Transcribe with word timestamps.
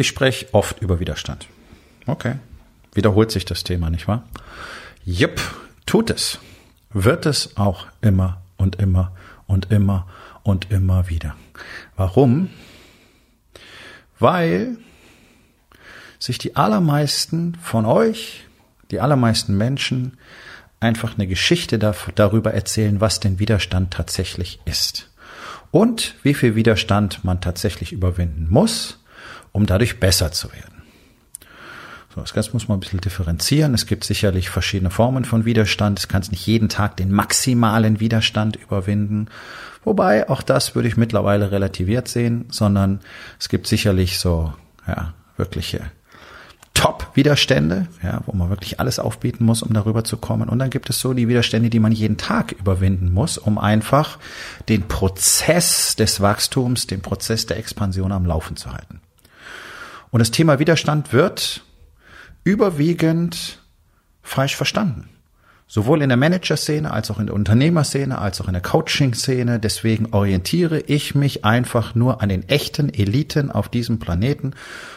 Ich 0.00 0.08
spreche 0.08 0.46
oft 0.52 0.80
über 0.80 0.98
Widerstand. 0.98 1.46
Okay. 2.06 2.36
Wiederholt 2.94 3.30
sich 3.30 3.44
das 3.44 3.64
Thema, 3.64 3.90
nicht 3.90 4.08
wahr? 4.08 4.26
Jupp, 5.04 5.38
tut 5.84 6.08
es. 6.08 6.38
Wird 6.88 7.26
es 7.26 7.58
auch 7.58 7.86
immer 8.00 8.40
und 8.56 8.76
immer 8.76 9.12
und 9.46 9.70
immer 9.70 10.08
und 10.42 10.70
immer 10.70 11.10
wieder. 11.10 11.36
Warum? 11.96 12.48
Weil 14.18 14.78
sich 16.18 16.38
die 16.38 16.56
allermeisten 16.56 17.56
von 17.56 17.84
euch, 17.84 18.46
die 18.90 19.00
allermeisten 19.00 19.54
Menschen 19.54 20.16
einfach 20.80 21.18
eine 21.18 21.26
Geschichte 21.26 21.78
darüber 21.78 22.54
erzählen, 22.54 23.02
was 23.02 23.20
denn 23.20 23.38
Widerstand 23.38 23.92
tatsächlich 23.92 24.60
ist. 24.64 25.10
Und 25.70 26.14
wie 26.22 26.32
viel 26.32 26.54
Widerstand 26.54 27.22
man 27.22 27.42
tatsächlich 27.42 27.92
überwinden 27.92 28.46
muss, 28.48 28.99
um 29.52 29.66
dadurch 29.66 30.00
besser 30.00 30.32
zu 30.32 30.52
werden. 30.52 30.82
So, 32.14 32.20
das 32.20 32.32
Ganze 32.32 32.52
muss 32.52 32.66
man 32.66 32.78
ein 32.78 32.80
bisschen 32.80 33.00
differenzieren. 33.00 33.72
Es 33.72 33.86
gibt 33.86 34.02
sicherlich 34.02 34.50
verschiedene 34.50 34.90
Formen 34.90 35.24
von 35.24 35.44
Widerstand. 35.44 35.98
Es 36.00 36.08
kann 36.08 36.22
nicht 36.30 36.44
jeden 36.46 36.68
Tag 36.68 36.96
den 36.96 37.12
maximalen 37.12 38.00
Widerstand 38.00 38.56
überwinden. 38.56 39.28
Wobei, 39.84 40.28
auch 40.28 40.42
das 40.42 40.74
würde 40.74 40.88
ich 40.88 40.96
mittlerweile 40.96 41.52
relativiert 41.52 42.08
sehen, 42.08 42.46
sondern 42.50 43.00
es 43.38 43.48
gibt 43.48 43.68
sicherlich 43.68 44.18
so, 44.18 44.52
ja, 44.88 45.14
wirkliche 45.36 45.82
Top-Widerstände, 46.74 47.86
ja, 48.02 48.22
wo 48.26 48.34
man 48.34 48.50
wirklich 48.50 48.80
alles 48.80 48.98
aufbieten 48.98 49.44
muss, 49.44 49.62
um 49.62 49.72
darüber 49.72 50.02
zu 50.02 50.16
kommen. 50.16 50.48
Und 50.48 50.58
dann 50.58 50.70
gibt 50.70 50.90
es 50.90 50.98
so 50.98 51.14
die 51.14 51.28
Widerstände, 51.28 51.70
die 51.70 51.78
man 51.78 51.92
jeden 51.92 52.16
Tag 52.16 52.52
überwinden 52.52 53.12
muss, 53.12 53.38
um 53.38 53.58
einfach 53.58 54.18
den 54.68 54.88
Prozess 54.88 55.94
des 55.94 56.20
Wachstums, 56.20 56.86
den 56.86 57.02
Prozess 57.02 57.46
der 57.46 57.58
Expansion 57.58 58.12
am 58.12 58.26
Laufen 58.26 58.56
zu 58.56 58.72
halten. 58.72 59.00
Und 60.10 60.18
das 60.20 60.30
Thema 60.30 60.58
Widerstand 60.58 61.12
wird 61.12 61.62
überwiegend 62.44 63.60
falsch 64.22 64.56
verstanden. 64.56 65.08
Sowohl 65.66 66.02
in 66.02 66.08
der 66.08 66.18
Manager-Szene 66.18 66.90
als 66.90 67.12
auch 67.12 67.20
in 67.20 67.26
der 67.26 67.34
Unternehmerszene 67.36 68.18
als 68.18 68.40
auch 68.40 68.48
in 68.48 68.54
der 68.54 68.62
Coaching-Szene. 68.62 69.60
Deswegen 69.60 70.06
orientiere 70.12 70.80
ich 70.80 71.14
mich 71.14 71.44
einfach 71.44 71.94
nur 71.94 72.20
an 72.22 72.28
den 72.28 72.48
echten 72.48 72.92
Eliten 72.92 73.52
auf 73.52 73.68
diesem 73.68 74.00
Planeten. 74.00 74.54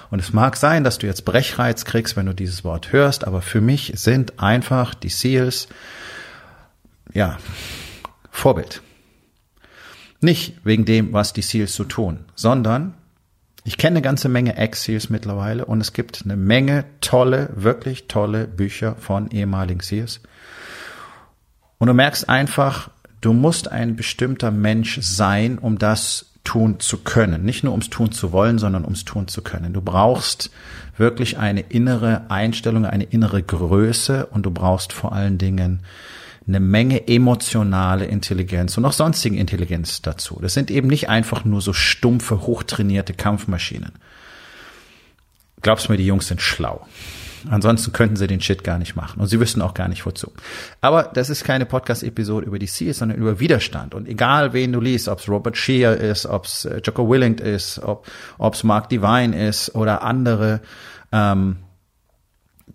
Und 0.10 0.18
es 0.20 0.34
mag 0.34 0.58
sein, 0.58 0.84
dass 0.84 0.98
du 0.98 1.06
jetzt 1.06 1.26
Brechreiz 1.26 1.86
kriegst, 1.86 2.16
wenn 2.16 2.26
du 2.26 2.34
dieses 2.34 2.64
Wort 2.64 2.92
hörst, 2.92 3.28
aber 3.28 3.44
für 3.44 3.62
mich 3.62 3.94
sind 3.98 4.40
einfach 4.40 4.96
die 4.96 5.10
Seals, 5.10 5.68
ja, 7.14 7.38
Vorbild. 8.32 8.82
Nicht 10.22 10.56
wegen 10.64 10.86
dem, 10.86 11.14
was 11.14 11.34
die 11.34 11.44
Seals 11.44 11.76
so 11.76 11.84
tun, 11.84 12.26
sondern 12.34 12.96
ich 13.64 13.78
kenne 13.78 13.96
eine 13.96 14.02
ganze 14.02 14.30
Menge 14.30 14.58
Ex-Seals 14.58 15.10
mittlerweile 15.10 15.66
und 15.66 15.80
es 15.80 15.94
gibt 15.94 16.24
eine 16.26 16.36
Menge 16.36 16.86
tolle, 17.02 17.50
wirklich 17.56 18.08
tolle 18.08 18.48
Bücher 18.48 18.96
von 18.96 19.32
ehemaligen 19.32 19.80
Seals. 19.80 20.22
Und 21.78 21.88
du 21.88 21.94
merkst 21.94 22.28
einfach, 22.28 22.90
du 23.22 23.34
musst 23.34 23.72
ein 23.72 23.96
bestimmter 23.96 24.52
Mensch 24.52 25.00
sein, 25.02 25.58
um 25.58 25.78
das 25.78 26.34
tun 26.44 26.80
zu 26.80 26.98
können. 26.98 27.44
Nicht 27.44 27.64
nur 27.64 27.72
ums 27.72 27.90
tun 27.90 28.12
zu 28.12 28.34
wollen, 28.34 28.60
sondern 28.60 28.84
ums 28.84 29.06
tun 29.06 29.30
zu 29.30 29.42
können. 29.42 29.72
Du 29.72 29.82
brauchst 29.82 30.52
wirklich 30.98 31.38
eine 31.38 31.62
innere 31.62 32.30
Einstellung, 32.30 32.86
eine 32.86 33.06
innere 33.06 33.42
Größe 33.42 34.26
und 34.26 34.46
du 34.46 34.52
brauchst 34.52 34.92
vor 34.92 35.14
allen 35.14 35.38
Dingen 35.38 35.80
eine 36.48 36.60
Menge 36.60 37.08
emotionale 37.08 38.06
Intelligenz 38.06 38.78
und 38.78 38.86
auch 38.86 38.94
sonstige 38.94 39.38
Intelligenz 39.38 40.02
dazu. 40.02 40.40
Das 40.42 40.54
sind 40.54 40.72
eben 40.72 40.88
nicht 40.88 41.10
einfach 41.10 41.46
nur 41.46 41.62
so 41.62 41.74
stumpfe, 41.74 42.42
hochtrainierte 42.42 43.14
Kampfmaschinen. 43.14 43.94
Glaubst 45.62 45.90
mir, 45.90 45.98
die 45.98 46.06
Jungs 46.06 46.28
sind 46.28 46.42
schlau. 46.42 46.86
Ansonsten 47.50 47.92
könnten 47.92 48.16
sie 48.16 48.28
den 48.28 48.42
Shit 48.42 48.64
gar 48.64 48.78
nicht 48.78 48.96
machen 48.96 49.20
und 49.20 49.28
sie 49.28 49.40
wüssten 49.40 49.62
auch 49.62 49.74
gar 49.74 49.88
nicht 49.88 50.06
wozu. 50.06 50.32
Aber 50.82 51.04
das 51.14 51.30
ist 51.30 51.44
keine 51.44 51.66
Podcast-Episode 51.66 52.46
über 52.46 52.60
die 52.60 52.68
Seals, 52.68 53.00
sondern 53.00 53.18
über 53.18 53.40
Widerstand. 53.40 53.94
Und 53.94 54.08
egal 54.08 54.54
wen 54.54 54.72
du 54.72 54.80
liest, 54.80 55.08
ob 55.08 55.20
es 55.20 55.28
Robert 55.28 55.58
Shear 55.58 55.96
ist, 55.96 56.26
ob 56.26 56.46
es 56.46 56.66
äh, 56.66 56.82
Jocko 56.84 57.10
Willing 57.10 57.36
ist, 57.36 57.82
ob 57.84 58.08
es 58.54 58.64
Mark 58.64 58.90
Divine 58.90 59.48
ist 59.48 59.76
oder 59.76 60.04
andere, 60.04 60.62
ähm, 61.12 61.58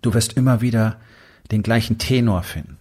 du 0.01 0.13
wirst 0.13 0.33
immer 0.33 0.61
wieder 0.61 0.97
den 1.51 1.63
gleichen 1.63 1.97
Tenor 1.97 2.43
finden. 2.43 2.77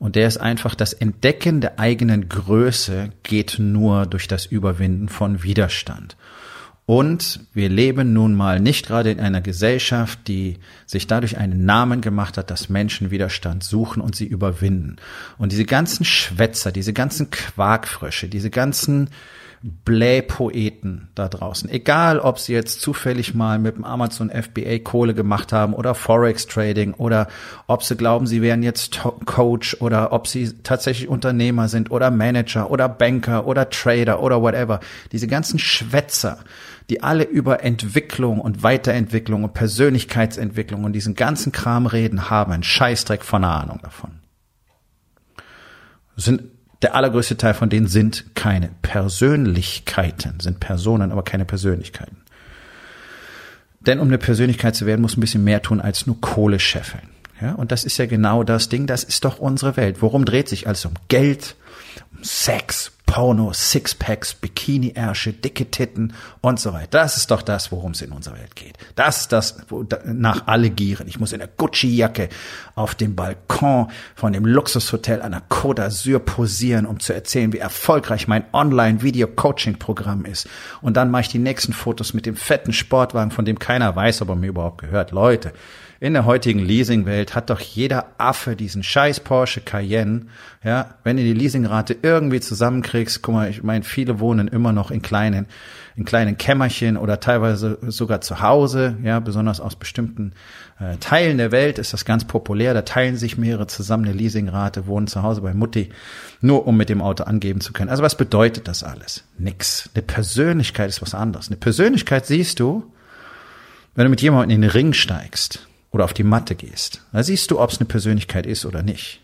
Und 0.00 0.16
der 0.16 0.26
ist 0.26 0.38
einfach, 0.38 0.74
das 0.74 0.94
Entdecken 0.94 1.60
der 1.60 1.78
eigenen 1.78 2.28
Größe 2.28 3.10
geht 3.22 3.58
nur 3.58 4.06
durch 4.06 4.26
das 4.26 4.46
Überwinden 4.46 5.10
von 5.10 5.42
Widerstand. 5.42 6.16
Und 6.86 7.40
wir 7.52 7.68
leben 7.68 8.14
nun 8.14 8.34
mal 8.34 8.58
nicht 8.58 8.86
gerade 8.86 9.12
in 9.12 9.20
einer 9.20 9.42
Gesellschaft, 9.42 10.26
die 10.26 10.56
sich 10.86 11.06
dadurch 11.06 11.36
einen 11.36 11.64
Namen 11.66 12.00
gemacht 12.00 12.38
hat, 12.38 12.50
dass 12.50 12.70
Menschen 12.70 13.12
Widerstand 13.12 13.62
suchen 13.62 14.00
und 14.02 14.16
sie 14.16 14.26
überwinden. 14.26 14.96
Und 15.38 15.52
diese 15.52 15.66
ganzen 15.66 16.04
Schwätzer, 16.04 16.72
diese 16.72 16.94
ganzen 16.94 17.30
Quarkfrösche, 17.30 18.26
diese 18.28 18.50
ganzen 18.50 19.10
Blähpoeten 19.62 21.08
da 21.14 21.28
draußen. 21.28 21.68
Egal, 21.68 22.18
ob 22.18 22.38
sie 22.38 22.54
jetzt 22.54 22.80
zufällig 22.80 23.34
mal 23.34 23.58
mit 23.58 23.76
dem 23.76 23.84
Amazon 23.84 24.30
FBA 24.30 24.78
Kohle 24.78 25.12
gemacht 25.12 25.52
haben 25.52 25.74
oder 25.74 25.94
Forex 25.94 26.46
Trading 26.46 26.94
oder 26.94 27.28
ob 27.66 27.82
sie 27.82 27.96
glauben, 27.96 28.26
sie 28.26 28.40
wären 28.40 28.62
jetzt 28.62 29.00
Coach 29.26 29.76
oder 29.80 30.12
ob 30.12 30.28
sie 30.28 30.54
tatsächlich 30.62 31.08
Unternehmer 31.08 31.68
sind 31.68 31.90
oder 31.90 32.10
Manager 32.10 32.70
oder 32.70 32.88
Banker 32.88 33.46
oder 33.46 33.68
Trader 33.68 34.22
oder 34.22 34.40
whatever. 34.40 34.80
Diese 35.12 35.26
ganzen 35.26 35.58
Schwätzer, 35.58 36.38
die 36.88 37.02
alle 37.02 37.24
über 37.24 37.62
Entwicklung 37.62 38.40
und 38.40 38.62
Weiterentwicklung 38.62 39.44
und 39.44 39.52
Persönlichkeitsentwicklung 39.52 40.84
und 40.84 40.94
diesen 40.94 41.14
ganzen 41.14 41.52
Kram 41.52 41.84
reden, 41.84 42.30
haben 42.30 42.52
einen 42.52 42.62
Scheißdreck 42.62 43.24
von 43.24 43.44
einer 43.44 43.60
Ahnung 43.60 43.80
davon. 43.82 44.20
Sind 46.16 46.44
der 46.82 46.94
allergrößte 46.94 47.36
Teil 47.36 47.54
von 47.54 47.68
denen 47.68 47.86
sind 47.86 48.34
keine 48.34 48.70
Persönlichkeiten, 48.82 50.40
sind 50.40 50.60
Personen, 50.60 51.12
aber 51.12 51.22
keine 51.22 51.44
Persönlichkeiten. 51.44 52.16
Denn 53.80 53.98
um 53.98 54.08
eine 54.08 54.18
Persönlichkeit 54.18 54.76
zu 54.76 54.86
werden, 54.86 55.00
muss 55.00 55.16
ein 55.16 55.20
bisschen 55.20 55.44
mehr 55.44 55.62
tun 55.62 55.80
als 55.80 56.06
nur 56.06 56.20
Kohle 56.20 56.58
scheffeln. 56.58 57.08
Ja, 57.40 57.52
und 57.54 57.72
das 57.72 57.84
ist 57.84 57.96
ja 57.96 58.04
genau 58.04 58.44
das 58.44 58.68
Ding, 58.68 58.86
das 58.86 59.02
ist 59.02 59.24
doch 59.24 59.38
unsere 59.38 59.76
Welt. 59.76 60.02
Worum 60.02 60.26
dreht 60.26 60.48
sich 60.48 60.66
alles 60.66 60.84
um 60.84 60.92
Geld, 61.08 61.56
um 62.12 62.22
Sex, 62.22 62.92
Porno, 63.10 63.52
Sixpacks, 63.52 64.34
Bikini-Ärsche, 64.34 65.32
dicke 65.32 65.68
Titten 65.68 66.12
und 66.42 66.60
so 66.60 66.72
weiter. 66.72 66.86
Das 66.92 67.16
ist 67.16 67.32
doch 67.32 67.42
das, 67.42 67.72
worum 67.72 67.90
es 67.90 68.02
in 68.02 68.12
unserer 68.12 68.38
Welt 68.38 68.54
geht. 68.54 68.78
Das 68.94 69.22
ist 69.22 69.32
das, 69.32 69.56
wo 69.68 69.84
nach 70.04 70.46
alle 70.46 70.70
gieren. 70.70 71.08
Ich 71.08 71.18
muss 71.18 71.32
in 71.32 71.40
der 71.40 71.48
Gucci-Jacke 71.48 72.28
auf 72.76 72.94
dem 72.94 73.16
Balkon 73.16 73.88
von 74.14 74.32
dem 74.32 74.46
Luxushotel 74.46 75.22
an 75.22 75.32
der 75.32 75.42
Côte 75.48 75.82
d'Azur 75.82 76.20
posieren, 76.20 76.86
um 76.86 77.00
zu 77.00 77.12
erzählen, 77.12 77.52
wie 77.52 77.58
erfolgreich 77.58 78.28
mein 78.28 78.44
Online-Video-Coaching-Programm 78.52 80.24
ist. 80.24 80.48
Und 80.80 80.96
dann 80.96 81.10
mache 81.10 81.22
ich 81.22 81.28
die 81.28 81.40
nächsten 81.40 81.72
Fotos 81.72 82.14
mit 82.14 82.26
dem 82.26 82.36
fetten 82.36 82.72
Sportwagen, 82.72 83.32
von 83.32 83.44
dem 83.44 83.58
keiner 83.58 83.96
weiß, 83.96 84.22
ob 84.22 84.28
er 84.28 84.36
mir 84.36 84.50
überhaupt 84.50 84.82
gehört. 84.82 85.10
Leute, 85.10 85.52
in 86.02 86.14
der 86.14 86.24
heutigen 86.24 86.60
Leasingwelt 86.60 87.34
hat 87.34 87.50
doch 87.50 87.60
jeder 87.60 88.06
Affe 88.16 88.56
diesen 88.56 88.82
scheiß 88.82 89.20
Porsche 89.20 89.60
Cayenne. 89.60 90.22
Ja, 90.64 90.94
wenn 91.04 91.18
du 91.18 91.22
die 91.22 91.34
Leasingrate 91.34 91.94
irgendwie 92.00 92.40
zusammenkriegst, 92.40 93.20
guck 93.20 93.34
mal, 93.34 93.50
ich 93.50 93.62
meine, 93.62 93.84
viele 93.84 94.18
wohnen 94.18 94.48
immer 94.48 94.72
noch 94.72 94.90
in 94.90 95.02
kleinen, 95.02 95.44
in 95.96 96.06
kleinen 96.06 96.38
Kämmerchen 96.38 96.96
oder 96.96 97.20
teilweise 97.20 97.76
sogar 97.82 98.22
zu 98.22 98.40
Hause. 98.40 98.96
Ja, 99.02 99.20
besonders 99.20 99.60
aus 99.60 99.76
bestimmten 99.76 100.32
äh, 100.78 100.96
Teilen 100.96 101.36
der 101.36 101.52
Welt 101.52 101.78
ist 101.78 101.92
das 101.92 102.06
ganz 102.06 102.24
populär. 102.24 102.72
Da 102.72 102.80
teilen 102.80 103.18
sich 103.18 103.36
mehrere 103.36 103.66
zusammen 103.66 104.06
eine 104.06 104.14
Leasingrate, 104.14 104.86
wohnen 104.86 105.06
zu 105.06 105.22
Hause 105.22 105.42
bei 105.42 105.52
Mutti, 105.52 105.90
nur 106.40 106.66
um 106.66 106.78
mit 106.78 106.88
dem 106.88 107.02
Auto 107.02 107.24
angeben 107.24 107.60
zu 107.60 107.74
können. 107.74 107.90
Also 107.90 108.02
was 108.02 108.16
bedeutet 108.16 108.68
das 108.68 108.82
alles? 108.82 109.24
Nix. 109.36 109.90
Eine 109.94 110.02
Persönlichkeit 110.02 110.88
ist 110.88 111.02
was 111.02 111.14
anderes. 111.14 111.48
Eine 111.48 111.58
Persönlichkeit 111.58 112.24
siehst 112.24 112.58
du, 112.58 112.90
wenn 113.94 114.04
du 114.04 114.10
mit 114.10 114.22
jemandem 114.22 114.54
in 114.54 114.62
den 114.62 114.70
Ring 114.70 114.94
steigst 114.94 115.66
oder 115.90 116.04
auf 116.04 116.14
die 116.14 116.22
Matte 116.22 116.54
gehst. 116.54 117.02
Da 117.12 117.22
siehst 117.22 117.50
du, 117.50 117.60
ob 117.60 117.70
es 117.70 117.78
eine 117.78 117.86
Persönlichkeit 117.86 118.46
ist 118.46 118.64
oder 118.64 118.82
nicht. 118.82 119.20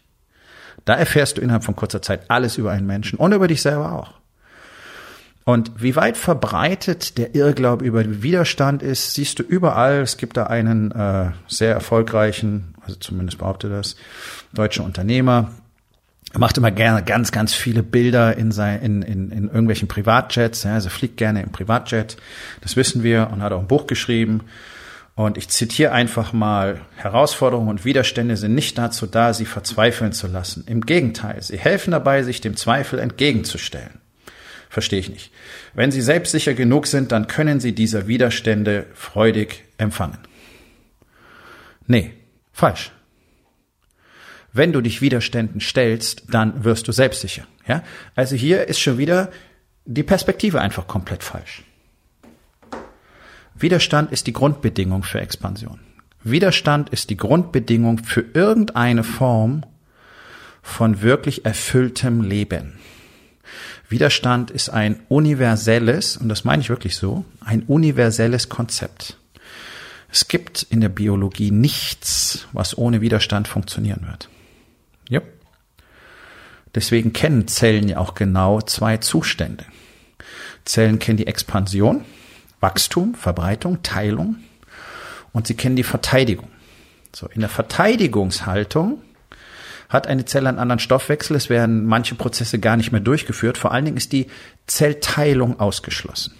Da 0.84 0.94
erfährst 0.94 1.36
du 1.36 1.40
innerhalb 1.40 1.64
von 1.64 1.76
kurzer 1.76 2.02
Zeit 2.02 2.30
alles 2.30 2.58
über 2.58 2.70
einen 2.70 2.86
Menschen 2.86 3.18
und 3.18 3.32
über 3.32 3.48
dich 3.48 3.62
selber 3.62 3.92
auch. 3.92 4.12
Und 5.44 5.70
wie 5.80 5.94
weit 5.94 6.16
verbreitet 6.16 7.18
der 7.18 7.36
Irrglaube 7.36 7.84
über 7.84 8.22
Widerstand 8.22 8.82
ist, 8.82 9.14
siehst 9.14 9.38
du 9.38 9.44
überall. 9.44 10.00
Es 10.00 10.16
gibt 10.16 10.36
da 10.36 10.44
einen 10.44 10.90
äh, 10.90 11.30
sehr 11.46 11.72
erfolgreichen, 11.72 12.74
also 12.82 12.96
zumindest 12.96 13.38
behauptet 13.38 13.70
das, 13.70 13.96
deutschen 14.52 14.84
Unternehmer, 14.84 15.52
er 16.36 16.40
macht 16.40 16.58
immer 16.58 16.70
gerne 16.70 17.02
ganz, 17.02 17.32
ganz 17.32 17.54
viele 17.54 17.82
Bilder 17.82 18.36
in, 18.36 18.52
sein, 18.52 18.82
in, 18.82 19.00
in, 19.00 19.30
in 19.30 19.44
irgendwelchen 19.46 19.88
Privatjets. 19.88 20.64
Ja, 20.64 20.74
also 20.74 20.90
fliegt 20.90 21.16
gerne 21.16 21.42
im 21.42 21.50
Privatjet. 21.50 22.18
Das 22.60 22.76
wissen 22.76 23.02
wir 23.02 23.30
und 23.32 23.42
hat 23.42 23.52
auch 23.52 23.60
ein 23.60 23.68
Buch 23.68 23.86
geschrieben. 23.86 24.42
Und 25.16 25.38
ich 25.38 25.48
zitiere 25.48 25.92
einfach 25.92 26.34
mal, 26.34 26.82
Herausforderungen 26.96 27.70
und 27.70 27.84
Widerstände 27.86 28.36
sind 28.36 28.54
nicht 28.54 28.76
dazu 28.76 29.06
da, 29.06 29.32
sie 29.32 29.46
verzweifeln 29.46 30.12
zu 30.12 30.26
lassen. 30.26 30.64
Im 30.66 30.82
Gegenteil, 30.82 31.42
sie 31.42 31.58
helfen 31.58 31.90
dabei, 31.90 32.22
sich 32.22 32.42
dem 32.42 32.54
Zweifel 32.54 32.98
entgegenzustellen. 32.98 33.98
Verstehe 34.68 34.98
ich 34.98 35.08
nicht. 35.08 35.32
Wenn 35.72 35.90
Sie 35.90 36.02
selbstsicher 36.02 36.52
genug 36.52 36.86
sind, 36.86 37.12
dann 37.12 37.28
können 37.28 37.60
Sie 37.60 37.72
diese 37.72 38.08
Widerstände 38.08 38.86
freudig 38.92 39.64
empfangen. 39.78 40.18
Nee, 41.86 42.12
falsch. 42.52 42.92
Wenn 44.52 44.72
du 44.72 44.80
dich 44.80 45.00
Widerständen 45.00 45.60
stellst, 45.60 46.24
dann 46.28 46.64
wirst 46.64 46.88
du 46.88 46.92
selbstsicher. 46.92 47.46
Ja? 47.66 47.84
Also 48.14 48.36
hier 48.36 48.68
ist 48.68 48.80
schon 48.80 48.98
wieder 48.98 49.30
die 49.86 50.02
Perspektive 50.02 50.60
einfach 50.60 50.86
komplett 50.86 51.22
falsch. 51.22 51.62
Widerstand 53.58 54.12
ist 54.12 54.26
die 54.26 54.32
Grundbedingung 54.32 55.02
für 55.02 55.20
Expansion. 55.20 55.80
Widerstand 56.22 56.90
ist 56.90 57.08
die 57.08 57.16
Grundbedingung 57.16 57.98
für 57.98 58.24
irgendeine 58.34 59.02
Form 59.02 59.64
von 60.62 61.00
wirklich 61.00 61.46
erfülltem 61.46 62.22
Leben. 62.22 62.78
Widerstand 63.88 64.50
ist 64.50 64.68
ein 64.68 65.00
universelles, 65.08 66.16
und 66.16 66.28
das 66.28 66.44
meine 66.44 66.60
ich 66.60 66.68
wirklich 66.68 66.96
so, 66.96 67.24
ein 67.40 67.62
universelles 67.62 68.48
Konzept. 68.48 69.16
Es 70.10 70.28
gibt 70.28 70.62
in 70.64 70.80
der 70.80 70.88
Biologie 70.88 71.50
nichts, 71.50 72.48
was 72.52 72.76
ohne 72.76 73.00
Widerstand 73.00 73.48
funktionieren 73.48 74.06
wird. 74.08 74.28
Ja. 75.08 75.22
Deswegen 76.74 77.12
kennen 77.12 77.48
Zellen 77.48 77.88
ja 77.88 77.98
auch 77.98 78.14
genau 78.14 78.60
zwei 78.60 78.98
Zustände. 78.98 79.64
Zellen 80.64 80.98
kennen 80.98 81.16
die 81.16 81.26
Expansion, 81.26 82.04
Wachstum, 82.60 83.14
Verbreitung, 83.14 83.82
Teilung 83.82 84.36
und 85.32 85.46
sie 85.46 85.54
kennen 85.54 85.76
die 85.76 85.82
Verteidigung. 85.82 86.48
So, 87.12 87.28
in 87.28 87.40
der 87.40 87.50
Verteidigungshaltung 87.50 89.00
hat 89.88 90.06
eine 90.06 90.24
Zelle 90.24 90.48
einen 90.48 90.58
anderen 90.58 90.80
Stoffwechsel. 90.80 91.36
Es 91.36 91.48
werden 91.48 91.86
manche 91.86 92.14
Prozesse 92.14 92.58
gar 92.58 92.76
nicht 92.76 92.92
mehr 92.92 93.00
durchgeführt. 93.00 93.56
Vor 93.56 93.72
allen 93.72 93.84
Dingen 93.84 93.96
ist 93.96 94.12
die 94.12 94.26
Zellteilung 94.66 95.60
ausgeschlossen. 95.60 96.34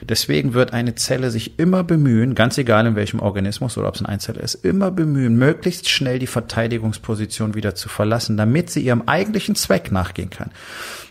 Deswegen 0.00 0.54
wird 0.54 0.72
eine 0.72 0.94
Zelle 0.94 1.30
sich 1.30 1.58
immer 1.58 1.84
bemühen, 1.84 2.34
ganz 2.34 2.58
egal 2.58 2.86
in 2.86 2.96
welchem 2.96 3.20
Organismus 3.20 3.76
oder 3.76 3.88
ob 3.88 3.96
es 3.96 4.00
ein 4.00 4.06
Einzeller 4.06 4.42
ist, 4.42 4.54
immer 4.54 4.90
bemühen, 4.90 5.36
möglichst 5.36 5.88
schnell 5.88 6.18
die 6.18 6.26
Verteidigungsposition 6.26 7.54
wieder 7.54 7.74
zu 7.74 7.88
verlassen, 7.88 8.36
damit 8.36 8.70
sie 8.70 8.80
ihrem 8.80 9.02
eigentlichen 9.06 9.54
Zweck 9.54 9.92
nachgehen 9.92 10.30
kann. 10.30 10.50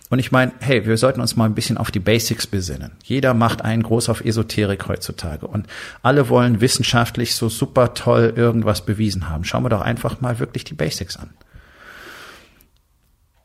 Und 0.09 0.19
ich 0.19 0.31
meine, 0.31 0.54
hey, 0.59 0.86
wir 0.86 0.98
sollten 0.98 1.19
uns 1.19 1.36
mal 1.36 1.45
ein 1.45 1.56
bisschen 1.56 1.77
auf 1.77 1.92
die 1.92 2.00
Basics 2.00 2.48
besinnen. 2.48 2.92
Jeder 3.04 3.33
macht 3.33 3.63
einen 3.63 3.83
groß 3.83 4.07
auf 4.07 4.24
Esoterik 4.24 4.88
heutzutage 4.88 5.48
und 5.48 5.68
alle 6.01 6.30
wollen 6.30 6.62
wissenschaftlich 6.62 7.36
so 7.36 7.50
super 7.50 7.94
toll 7.94 8.33
irgendwas 8.36 8.86
bewiesen 8.86 9.30
haben. 9.30 9.44
Schauen 9.44 9.63
wir 9.63 9.69
doch 9.69 9.81
einfach 9.81 10.21
mal 10.21 10.39
wirklich 10.39 10.63
die 10.63 10.75
Basics 10.75 11.18
an. 11.18 11.31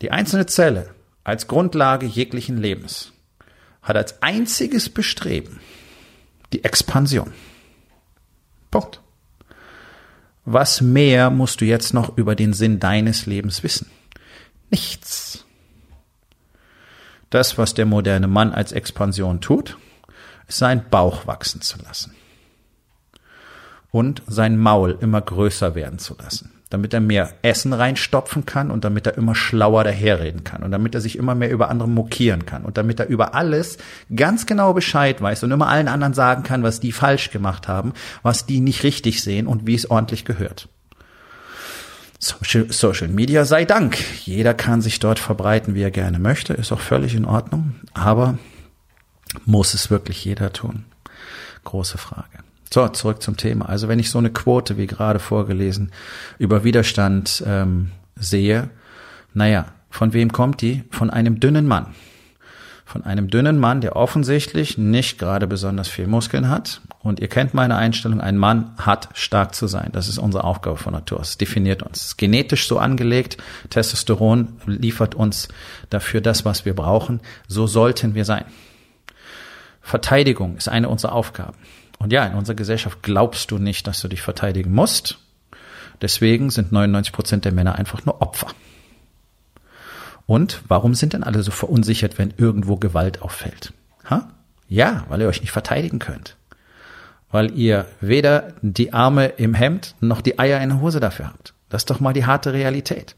Die 0.03 0.13
einzelne 0.13 0.47
Zelle 0.47 0.91
als 1.25 1.49
Grundlage 1.49 2.07
jeglichen 2.07 2.59
Lebens 2.59 3.13
hat 3.83 3.97
als 3.97 4.23
einziges 4.23 4.89
Bestreben 4.89 5.61
die 6.53 6.65
Expansion. 6.65 7.33
Punkt. 8.71 9.01
Was 10.45 10.81
mehr 10.81 11.31
musst 11.31 11.61
du 11.61 11.65
jetzt 11.65 11.95
noch 11.95 12.17
über 12.17 12.35
den 12.35 12.53
Sinn 12.53 12.81
deines 12.81 13.27
Lebens 13.27 13.63
wissen? 13.63 13.91
Nichts. 14.71 15.45
Das, 17.33 17.57
was 17.57 17.75
der 17.75 17.87
moderne 17.87 18.29
Mann 18.29 18.53
als 18.53 18.73
Expansion 18.73 19.41
tut, 19.41 19.79
ist 20.49 20.59
seinen 20.59 20.85
Bauch 20.91 21.27
wachsen 21.27 21.63
zu 21.63 21.79
lassen 21.83 22.15
und 23.91 24.23
sein 24.27 24.59
Maul 24.59 24.99
immer 25.01 25.21
größer 25.21 25.75
werden 25.75 25.99
zu 25.99 26.15
lassen 26.17 26.53
damit 26.73 26.95
er 26.95 27.01
mehr 27.01 27.35
Essen 27.43 27.73
reinstopfen 27.73 28.47
kann 28.47 28.71
und 28.71 28.85
damit 28.85 29.07
er 29.07 29.19
immer 29.19 29.35
schlauer 29.35 29.85
daherreden 29.85 30.43
kann 30.43 30.63
und 30.63 30.71
damit 30.71 30.95
er 30.95 31.03
sich 31.03 31.19
immer 31.19 31.35
mehr 31.35 31.51
über 31.51 31.69
andere 31.69 31.89
mokieren 31.89 32.47
kann 32.47 32.65
und 32.65 32.79
damit 32.79 32.99
er 32.99 33.09
über 33.09 33.35
alles 33.35 33.77
ganz 34.15 34.47
genau 34.47 34.73
Bescheid 34.73 35.21
weiß 35.21 35.45
und 35.45 35.51
immer 35.51 35.69
allen 35.69 35.89
anderen 35.89 36.15
sagen 36.15 36.43
kann, 36.45 36.63
was 36.63 36.81
die 36.81 36.93
falsch 36.93 37.31
gemacht 37.31 37.69
haben, 37.69 37.93
was 38.23 38.47
die 38.47 38.61
nicht 38.61 38.85
richtig 38.85 39.23
sehen 39.23 39.47
und 39.47 39.67
wie 39.67 39.75
es 39.75 39.91
ordentlich 39.91 40.25
gehört. 40.25 40.69
Social, 42.23 43.09
Media 43.09 43.45
sei 43.45 43.65
Dank. 43.65 43.99
Jeder 44.25 44.55
kann 44.55 44.81
sich 44.81 45.01
dort 45.01 45.19
verbreiten, 45.19 45.75
wie 45.75 45.83
er 45.83 45.91
gerne 45.91 46.21
möchte, 46.21 46.53
ist 46.53 46.71
auch 46.71 46.81
völlig 46.81 47.17
in 47.17 47.25
Ordnung, 47.25 47.75
aber 47.95 48.39
muss 49.45 49.75
es 49.75 49.91
wirklich 49.91 50.25
jeder 50.25 50.53
tun? 50.53 50.85
Große 51.65 51.99
Frage. 51.99 52.39
So, 52.73 52.87
zurück 52.89 53.23
zum 53.23 53.37
Thema. 53.37 53.69
Also 53.69 53.89
wenn 53.89 53.99
ich 53.99 54.11
so 54.11 54.19
eine 54.19 54.31
Quote, 54.31 54.77
wie 54.77 54.87
gerade 54.87 55.19
vorgelesen, 55.19 55.91
über 56.39 56.63
Widerstand 56.63 57.43
ähm, 57.45 57.91
sehe, 58.15 58.71
naja, 59.35 59.67
von 59.91 60.13
wem 60.13 60.33
kommt 60.33 60.63
die? 60.63 60.85
Von 60.91 61.11
einem 61.11 61.41
dünnen 61.41 61.67
Mann. 61.67 61.95
Von 62.93 63.05
einem 63.05 63.31
dünnen 63.31 63.59
Mann, 63.59 63.81
der 63.81 63.97
offensichtlich 63.97 64.77
nicht 64.77 65.19
gerade 65.19 65.47
besonders 65.47 65.89
viel 65.89 66.07
Muskeln 66.07 66.51
hat. 66.51 66.83
Und 66.99 67.21
ihr 67.21 67.29
kennt 67.29 67.55
meine 67.55 67.77
Einstellung, 67.77 68.21
ein 68.21 68.37
Mann 68.37 68.73
hat 68.77 69.09
stark 69.15 69.55
zu 69.55 69.67
sein. 69.67 69.89
Das 69.95 70.09
ist 70.09 70.19
unsere 70.19 70.45
Aufgabe 70.45 70.77
von 70.77 70.93
Natur. 70.93 71.21
Es 71.21 71.39
definiert 71.39 71.83
uns. 71.83 72.05
Es 72.05 72.17
genetisch 72.19 72.69
so 72.69 72.79
angelegt. 72.79 73.39
Testosteron 73.71 74.61
liefert 74.67 75.15
uns 75.15 75.49
dafür 75.89 76.21
das, 76.21 76.45
was 76.45 76.67
wir 76.67 76.77
brauchen. 76.77 77.21
So 77.49 77.67
sollten 77.67 78.15
wir 78.15 78.27
sein. 78.27 78.45
Verteidigung 79.81 80.59
ist 80.59 80.69
eine 80.69 80.91
unserer 80.91 81.13
Aufgaben. 81.13 81.57
Und 81.99 82.13
ja, 82.13 82.27
in 82.27 82.35
unserer 82.35 82.57
Gesellschaft 82.57 83.03
glaubst 83.03 83.51
du 83.53 83.57
nicht, 83.57 83.87
dass 83.87 84.03
du 84.03 84.09
dich 84.09 84.21
verteidigen 84.21 84.71
musst. 84.71 85.19
Deswegen 86.03 86.51
sind 86.51 86.73
99 86.73 87.15
Prozent 87.15 87.47
der 87.47 87.53
Männer 87.53 87.77
einfach 87.77 88.05
nur 88.05 88.21
Opfer. 88.21 88.49
Und 90.27 90.63
warum 90.69 90.95
sind 90.95 91.13
denn 91.13 91.25
alle 91.25 91.43
so 91.43 91.51
verunsichert, 91.51 92.19
wenn 92.19 92.33
irgendwo 92.37 92.77
Gewalt 92.77 93.23
auffällt? 93.23 93.73
Ha? 94.09 94.29
Ja, 94.69 95.05
weil 95.09 95.21
ihr 95.21 95.29
euch 95.29 95.41
nicht 95.41 95.53
verteidigen 95.53 95.99
könnt. 95.99 96.37
Weil 97.31 97.51
ihr 97.59 97.87
weder 98.01 98.55
die 98.63 98.93
Arme 98.93 99.27
im 99.27 99.55
Hemd 99.55 99.95
noch 100.01 100.21
die 100.21 100.39
Eier 100.39 100.61
in 100.61 100.71
der 100.71 100.81
Hose 100.81 101.01
dafür 101.01 101.29
habt. 101.29 101.55
Das 101.69 101.83
ist 101.83 101.91
doch 101.91 102.01
mal 102.01 102.13
die 102.13 102.27
harte 102.27 102.53
Realität. 102.53 103.17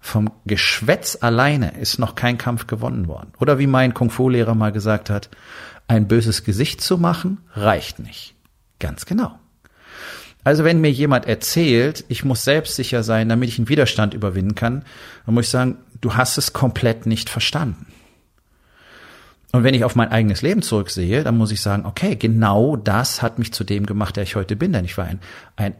Vom 0.00 0.30
Geschwätz 0.44 1.18
alleine 1.20 1.78
ist 1.80 1.98
noch 1.98 2.14
kein 2.14 2.36
Kampf 2.36 2.66
gewonnen 2.66 3.08
worden. 3.08 3.32
Oder 3.38 3.58
wie 3.58 3.66
mein 3.66 3.94
Kung-Fu-Lehrer 3.94 4.54
mal 4.54 4.72
gesagt 4.72 5.08
hat, 5.08 5.30
ein 5.88 6.08
böses 6.08 6.44
Gesicht 6.44 6.80
zu 6.80 6.98
machen, 6.98 7.38
reicht 7.54 7.98
nicht. 7.98 8.34
Ganz 8.78 9.06
genau. 9.06 9.38
Also 10.44 10.62
wenn 10.62 10.82
mir 10.82 10.92
jemand 10.92 11.26
erzählt, 11.26 12.04
ich 12.08 12.22
muss 12.22 12.44
selbstsicher 12.44 13.02
sein, 13.02 13.30
damit 13.30 13.48
ich 13.48 13.58
einen 13.58 13.70
Widerstand 13.70 14.12
überwinden 14.12 14.54
kann, 14.54 14.84
dann 15.24 15.34
muss 15.34 15.46
ich 15.46 15.50
sagen, 15.50 15.78
du 16.04 16.14
hast 16.14 16.38
es 16.38 16.52
komplett 16.52 17.06
nicht 17.06 17.30
verstanden. 17.30 17.86
Und 19.52 19.62
wenn 19.62 19.74
ich 19.74 19.84
auf 19.84 19.94
mein 19.94 20.10
eigenes 20.10 20.42
Leben 20.42 20.62
zurücksehe, 20.62 21.22
dann 21.22 21.36
muss 21.36 21.52
ich 21.52 21.60
sagen, 21.60 21.86
okay, 21.86 22.16
genau 22.16 22.76
das 22.76 23.22
hat 23.22 23.38
mich 23.38 23.52
zu 23.52 23.62
dem 23.62 23.86
gemacht, 23.86 24.16
der 24.16 24.24
ich 24.24 24.34
heute 24.34 24.56
bin. 24.56 24.72
Denn 24.72 24.84
ich 24.84 24.98
war 24.98 25.04
ein, 25.04 25.20
ein 25.56 25.74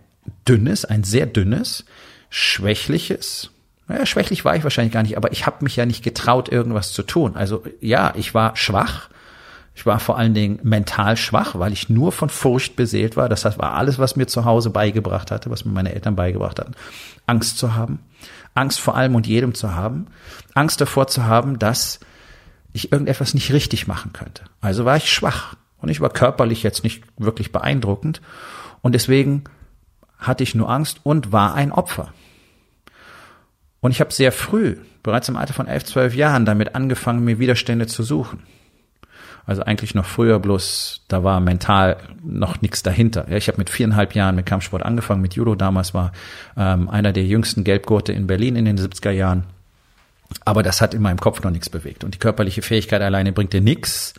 dünnes, 0.48 0.84
ein 0.84 1.02
sehr 1.02 1.26
dünnes, 1.26 1.84
schwächliches, 2.30 3.50
naja, 3.86 4.06
schwächlich 4.06 4.44
war 4.44 4.56
ich 4.56 4.64
wahrscheinlich 4.64 4.94
gar 4.94 5.02
nicht, 5.02 5.16
aber 5.16 5.32
ich 5.32 5.44
habe 5.44 5.62
mich 5.62 5.76
ja 5.76 5.84
nicht 5.84 6.02
getraut, 6.02 6.48
irgendwas 6.48 6.92
zu 6.92 7.02
tun. 7.02 7.36
Also 7.36 7.64
ja, 7.80 8.14
ich 8.16 8.32
war 8.32 8.56
schwach, 8.56 9.10
ich 9.74 9.84
war 9.84 9.98
vor 9.98 10.16
allen 10.16 10.34
Dingen 10.34 10.60
mental 10.62 11.16
schwach, 11.16 11.58
weil 11.58 11.72
ich 11.72 11.90
nur 11.90 12.12
von 12.12 12.30
Furcht 12.30 12.76
beseelt 12.76 13.16
war. 13.16 13.28
Das 13.28 13.44
war 13.44 13.74
alles, 13.74 13.98
was 13.98 14.16
mir 14.16 14.26
zu 14.26 14.44
Hause 14.44 14.70
beigebracht 14.70 15.30
hatte, 15.30 15.50
was 15.50 15.64
mir 15.64 15.72
meine 15.72 15.94
Eltern 15.94 16.16
beigebracht 16.16 16.60
hatten. 16.60 16.74
Angst 17.26 17.58
zu 17.58 17.74
haben. 17.74 17.98
Angst 18.54 18.80
vor 18.80 18.96
allem 18.96 19.14
und 19.14 19.26
jedem 19.26 19.54
zu 19.54 19.74
haben. 19.74 20.06
Angst 20.54 20.80
davor 20.80 21.06
zu 21.08 21.24
haben, 21.24 21.58
dass 21.58 22.00
ich 22.72 22.92
irgendetwas 22.92 23.34
nicht 23.34 23.52
richtig 23.52 23.86
machen 23.86 24.12
könnte. 24.12 24.44
Also 24.60 24.84
war 24.84 24.96
ich 24.96 25.12
schwach. 25.12 25.56
Und 25.78 25.90
ich 25.90 26.00
war 26.00 26.10
körperlich 26.10 26.62
jetzt 26.62 26.82
nicht 26.82 27.04
wirklich 27.18 27.52
beeindruckend. 27.52 28.22
Und 28.80 28.94
deswegen 28.94 29.44
hatte 30.18 30.42
ich 30.42 30.54
nur 30.54 30.70
Angst 30.70 31.00
und 31.02 31.32
war 31.32 31.54
ein 31.54 31.72
Opfer. 31.72 32.12
Und 33.80 33.90
ich 33.90 34.00
habe 34.00 34.12
sehr 34.12 34.32
früh, 34.32 34.78
bereits 35.02 35.28
im 35.28 35.36
Alter 35.36 35.52
von 35.52 35.66
elf, 35.66 35.84
zwölf 35.84 36.14
Jahren, 36.14 36.46
damit 36.46 36.74
angefangen, 36.74 37.22
mir 37.22 37.38
Widerstände 37.38 37.86
zu 37.86 38.02
suchen. 38.02 38.42
Also 39.46 39.62
eigentlich 39.62 39.94
noch 39.94 40.06
früher, 40.06 40.38
bloß 40.38 41.02
da 41.08 41.22
war 41.22 41.40
mental 41.40 41.98
noch 42.22 42.62
nichts 42.62 42.82
dahinter. 42.82 43.26
Ja, 43.28 43.36
ich 43.36 43.48
habe 43.48 43.58
mit 43.58 43.68
viereinhalb 43.68 44.14
Jahren 44.14 44.36
mit 44.36 44.46
Kampfsport 44.46 44.82
angefangen, 44.82 45.20
mit 45.20 45.34
Judo. 45.34 45.54
Damals 45.54 45.92
war 45.92 46.12
ähm, 46.56 46.88
einer 46.88 47.12
der 47.12 47.24
jüngsten 47.24 47.62
Gelbgurte 47.62 48.12
in 48.12 48.26
Berlin 48.26 48.56
in 48.56 48.64
den 48.64 48.78
70er 48.78 49.10
Jahren. 49.10 49.44
Aber 50.44 50.62
das 50.62 50.80
hat 50.80 50.94
in 50.94 51.02
meinem 51.02 51.18
Kopf 51.18 51.42
noch 51.42 51.50
nichts 51.50 51.68
bewegt. 51.68 52.04
Und 52.04 52.14
die 52.14 52.18
körperliche 52.18 52.62
Fähigkeit 52.62 53.02
alleine 53.02 53.32
bringt 53.32 53.52
dir 53.52 53.60
nichts, 53.60 54.14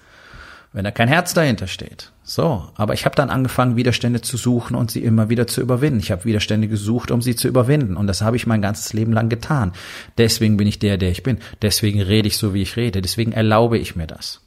wenn 0.73 0.83
da 0.83 0.91
kein 0.91 1.07
Herz 1.07 1.33
dahinter 1.33 1.67
steht. 1.67 2.11
So, 2.23 2.69
aber 2.75 2.93
ich 2.93 3.05
habe 3.05 3.15
dann 3.15 3.29
angefangen, 3.29 3.75
Widerstände 3.75 4.21
zu 4.21 4.37
suchen 4.37 4.75
und 4.75 4.91
sie 4.91 5.03
immer 5.03 5.29
wieder 5.29 5.47
zu 5.47 5.61
überwinden. 5.61 5.99
Ich 5.99 6.11
habe 6.11 6.25
Widerstände 6.25 6.67
gesucht, 6.67 7.09
um 7.09 7.21
sie 7.21 7.35
zu 7.35 7.47
überwinden. 7.47 7.97
Und 7.97 8.05
das 8.05 8.21
habe 8.21 8.35
ich 8.35 8.45
mein 8.45 8.61
ganzes 8.61 8.93
Leben 8.93 9.13
lang 9.13 9.29
getan. 9.29 9.73
Deswegen 10.19 10.57
bin 10.57 10.67
ich 10.67 10.77
der, 10.77 10.97
der 10.97 11.09
ich 11.09 11.23
bin. 11.23 11.39
Deswegen 11.61 12.01
rede 12.01 12.27
ich 12.27 12.37
so, 12.37 12.53
wie 12.53 12.61
ich 12.61 12.77
rede. 12.77 13.01
Deswegen 13.01 13.31
erlaube 13.31 13.79
ich 13.79 13.95
mir 13.95 14.05
das. 14.05 14.44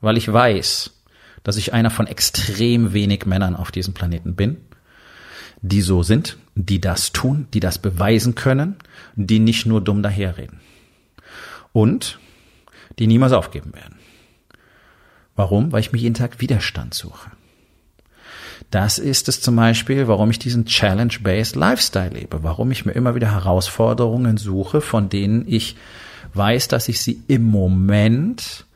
Weil 0.00 0.16
ich 0.16 0.32
weiß, 0.32 0.90
dass 1.42 1.56
ich 1.56 1.72
einer 1.72 1.90
von 1.90 2.06
extrem 2.06 2.92
wenig 2.92 3.26
Männern 3.26 3.56
auf 3.56 3.70
diesem 3.70 3.94
Planeten 3.94 4.34
bin, 4.34 4.58
die 5.60 5.80
so 5.80 6.02
sind, 6.02 6.36
die 6.54 6.80
das 6.80 7.12
tun, 7.12 7.48
die 7.54 7.60
das 7.60 7.78
beweisen 7.78 8.34
können, 8.34 8.76
die 9.16 9.38
nicht 9.38 9.66
nur 9.66 9.80
dumm 9.80 10.02
daherreden. 10.02 10.60
Und 11.72 12.18
die 12.98 13.06
niemals 13.06 13.32
aufgeben 13.32 13.72
werden. 13.74 13.96
Warum? 15.36 15.70
Weil 15.72 15.80
ich 15.80 15.92
mir 15.92 15.98
jeden 15.98 16.14
Tag 16.14 16.40
Widerstand 16.40 16.94
suche. 16.94 17.30
Das 18.70 18.98
ist 18.98 19.28
es 19.28 19.40
zum 19.40 19.56
Beispiel, 19.56 20.08
warum 20.08 20.30
ich 20.30 20.38
diesen 20.38 20.66
Challenge-Based 20.66 21.56
Lifestyle 21.56 22.10
lebe, 22.10 22.42
warum 22.42 22.70
ich 22.70 22.84
mir 22.84 22.92
immer 22.92 23.14
wieder 23.14 23.30
Herausforderungen 23.30 24.36
suche, 24.36 24.80
von 24.80 25.08
denen 25.08 25.44
ich 25.46 25.76
weiß, 26.34 26.68
dass 26.68 26.88
ich 26.88 27.00
sie 27.00 27.22
im 27.28 27.44
Moment 27.44 28.66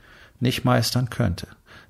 nicht 0.42 0.64
meistern 0.64 1.11
könnte. 1.11 1.46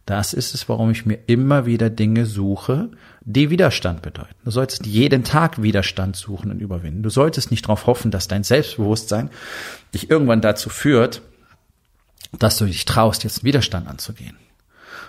Das 0.06 0.32
ist 0.32 0.54
es, 0.54 0.68
warum 0.68 0.90
ich 0.90 1.06
mir 1.06 1.18
immer 1.26 1.64
wieder 1.64 1.88
Dinge 1.88 2.26
suche, 2.26 2.90
die 3.20 3.50
Widerstand 3.50 4.02
bedeuten. 4.02 4.34
Du 4.44 4.50
solltest 4.50 4.84
jeden 4.84 5.22
Tag 5.22 5.62
Widerstand 5.62 6.16
suchen 6.16 6.50
und 6.50 6.60
überwinden. 6.60 7.02
Du 7.02 7.10
solltest 7.10 7.50
nicht 7.50 7.64
darauf 7.64 7.86
hoffen, 7.86 8.10
dass 8.10 8.26
dein 8.26 8.42
Selbstbewusstsein 8.42 9.30
dich 9.94 10.10
irgendwann 10.10 10.40
dazu 10.40 10.70
führt, 10.70 11.22
dass 12.36 12.58
du 12.58 12.64
dich 12.64 12.84
traust, 12.84 13.22
jetzt 13.22 13.44
Widerstand 13.44 13.86
anzugehen. 13.86 14.36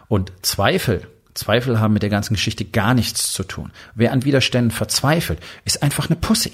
Und 0.07 0.31
Zweifel, 0.43 1.07
Zweifel 1.33 1.79
haben 1.79 1.93
mit 1.93 2.03
der 2.03 2.11
ganzen 2.11 2.35
Geschichte 2.35 2.65
gar 2.65 2.93
nichts 2.93 3.31
zu 3.31 3.43
tun. 3.43 3.71
Wer 3.95 4.11
an 4.11 4.25
Widerständen 4.25 4.71
verzweifelt, 4.71 5.39
ist 5.65 5.81
einfach 5.81 6.07
eine 6.07 6.17
Pussy. 6.17 6.51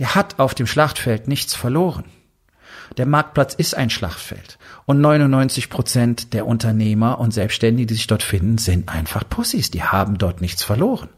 Der 0.00 0.16
hat 0.16 0.40
auf 0.40 0.54
dem 0.54 0.66
Schlachtfeld 0.66 1.28
nichts 1.28 1.54
verloren. 1.54 2.04
Der 2.96 3.06
Marktplatz 3.06 3.54
ist 3.54 3.76
ein 3.76 3.90
Schlachtfeld. 3.90 4.58
Und 4.84 5.00
99 5.00 5.70
Prozent 5.70 6.32
der 6.32 6.46
Unternehmer 6.46 7.18
und 7.18 7.32
Selbstständigen, 7.32 7.88
die 7.88 7.94
sich 7.94 8.06
dort 8.06 8.22
finden, 8.22 8.58
sind 8.58 8.88
einfach 8.88 9.28
Pussys. 9.28 9.70
Die 9.70 9.82
haben 9.82 10.18
dort 10.18 10.40
nichts 10.40 10.62
verloren. 10.62 11.08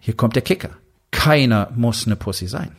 Hier 0.00 0.16
kommt 0.16 0.36
der 0.36 0.42
Kicker. 0.42 0.70
Keiner 1.10 1.70
muss 1.74 2.06
eine 2.06 2.16
Pussy 2.16 2.46
sein. 2.46 2.76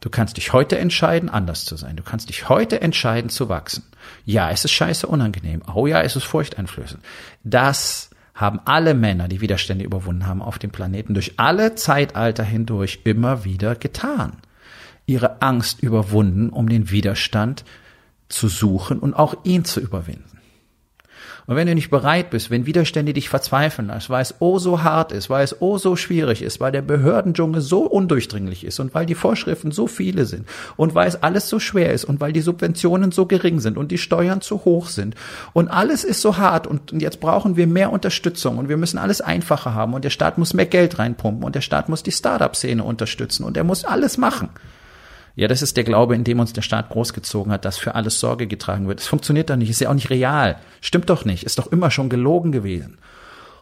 Du 0.00 0.10
kannst 0.10 0.36
dich 0.36 0.52
heute 0.52 0.78
entscheiden, 0.78 1.28
anders 1.28 1.64
zu 1.64 1.76
sein. 1.76 1.96
Du 1.96 2.04
kannst 2.04 2.28
dich 2.28 2.48
heute 2.48 2.80
entscheiden, 2.80 3.30
zu 3.30 3.48
wachsen. 3.48 3.84
Ja, 4.24 4.50
es 4.50 4.64
ist 4.64 4.70
scheiße 4.70 5.06
unangenehm. 5.06 5.62
Oh 5.74 5.86
ja, 5.86 6.02
es 6.02 6.14
ist 6.14 6.24
furchteinflößend. 6.24 7.02
Das 7.42 8.10
haben 8.32 8.60
alle 8.64 8.94
Männer, 8.94 9.26
die 9.26 9.40
Widerstände 9.40 9.84
überwunden 9.84 10.26
haben 10.26 10.42
auf 10.42 10.60
dem 10.60 10.70
Planeten, 10.70 11.14
durch 11.14 11.40
alle 11.40 11.74
Zeitalter 11.74 12.44
hindurch 12.44 13.00
immer 13.02 13.44
wieder 13.44 13.74
getan. 13.74 14.34
Ihre 15.08 15.42
Angst 15.42 15.82
überwunden, 15.82 16.50
um 16.50 16.68
den 16.68 16.90
Widerstand 16.90 17.64
zu 18.28 18.48
suchen 18.48 18.98
und 18.98 19.14
auch 19.14 19.34
ihn 19.44 19.64
zu 19.64 19.80
überwinden. 19.80 20.38
Und 21.48 21.56
wenn 21.56 21.66
du 21.66 21.74
nicht 21.74 21.88
bereit 21.88 22.28
bist, 22.28 22.50
wenn 22.50 22.66
Widerstände 22.66 23.14
dich 23.14 23.30
verzweifeln 23.30 23.88
lässt, 23.88 24.10
weil 24.10 24.20
es 24.20 24.34
oh 24.38 24.58
so 24.58 24.82
hart 24.82 25.12
ist, 25.12 25.30
weil 25.30 25.42
es 25.42 25.62
oh 25.62 25.78
so 25.78 25.96
schwierig 25.96 26.42
ist, 26.42 26.60
weil 26.60 26.72
der 26.72 26.82
Behördendschungel 26.82 27.62
so 27.62 27.84
undurchdringlich 27.84 28.64
ist 28.64 28.78
und 28.80 28.94
weil 28.94 29.06
die 29.06 29.14
Vorschriften 29.14 29.72
so 29.72 29.86
viele 29.86 30.26
sind 30.26 30.46
und 30.76 30.94
weil 30.94 31.08
es 31.08 31.22
alles 31.22 31.48
so 31.48 31.58
schwer 31.58 31.94
ist 31.94 32.04
und 32.04 32.20
weil 32.20 32.34
die 32.34 32.42
Subventionen 32.42 33.12
so 33.12 33.24
gering 33.24 33.60
sind 33.60 33.78
und 33.78 33.90
die 33.90 33.96
Steuern 33.96 34.42
zu 34.42 34.66
hoch 34.66 34.88
sind 34.88 35.14
und 35.54 35.68
alles 35.68 36.04
ist 36.04 36.20
so 36.20 36.36
hart 36.36 36.66
und 36.66 36.92
jetzt 37.00 37.18
brauchen 37.18 37.56
wir 37.56 37.66
mehr 37.66 37.92
Unterstützung 37.92 38.58
und 38.58 38.68
wir 38.68 38.76
müssen 38.76 38.98
alles 38.98 39.22
einfacher 39.22 39.72
haben 39.72 39.94
und 39.94 40.04
der 40.04 40.10
Staat 40.10 40.36
muss 40.36 40.52
mehr 40.52 40.66
Geld 40.66 40.98
reinpumpen 40.98 41.44
und 41.44 41.54
der 41.54 41.62
Staat 41.62 41.88
muss 41.88 42.02
die 42.02 42.12
Startup-Szene 42.12 42.84
unterstützen 42.84 43.44
und 43.44 43.56
er 43.56 43.64
muss 43.64 43.86
alles 43.86 44.18
machen. 44.18 44.50
Ja, 45.38 45.46
das 45.46 45.62
ist 45.62 45.76
der 45.76 45.84
Glaube, 45.84 46.16
in 46.16 46.24
dem 46.24 46.40
uns 46.40 46.52
der 46.52 46.62
Staat 46.62 46.90
großgezogen 46.90 47.52
hat, 47.52 47.64
dass 47.64 47.78
für 47.78 47.94
alles 47.94 48.18
Sorge 48.18 48.48
getragen 48.48 48.88
wird. 48.88 48.98
Es 48.98 49.06
funktioniert 49.06 49.48
doch 49.48 49.54
nicht, 49.54 49.70
ist 49.70 49.80
ja 49.80 49.88
auch 49.88 49.94
nicht 49.94 50.10
real. 50.10 50.58
Stimmt 50.80 51.08
doch 51.10 51.24
nicht, 51.24 51.44
ist 51.44 51.60
doch 51.60 51.68
immer 51.68 51.92
schon 51.92 52.08
gelogen 52.08 52.50
gewesen. 52.50 52.98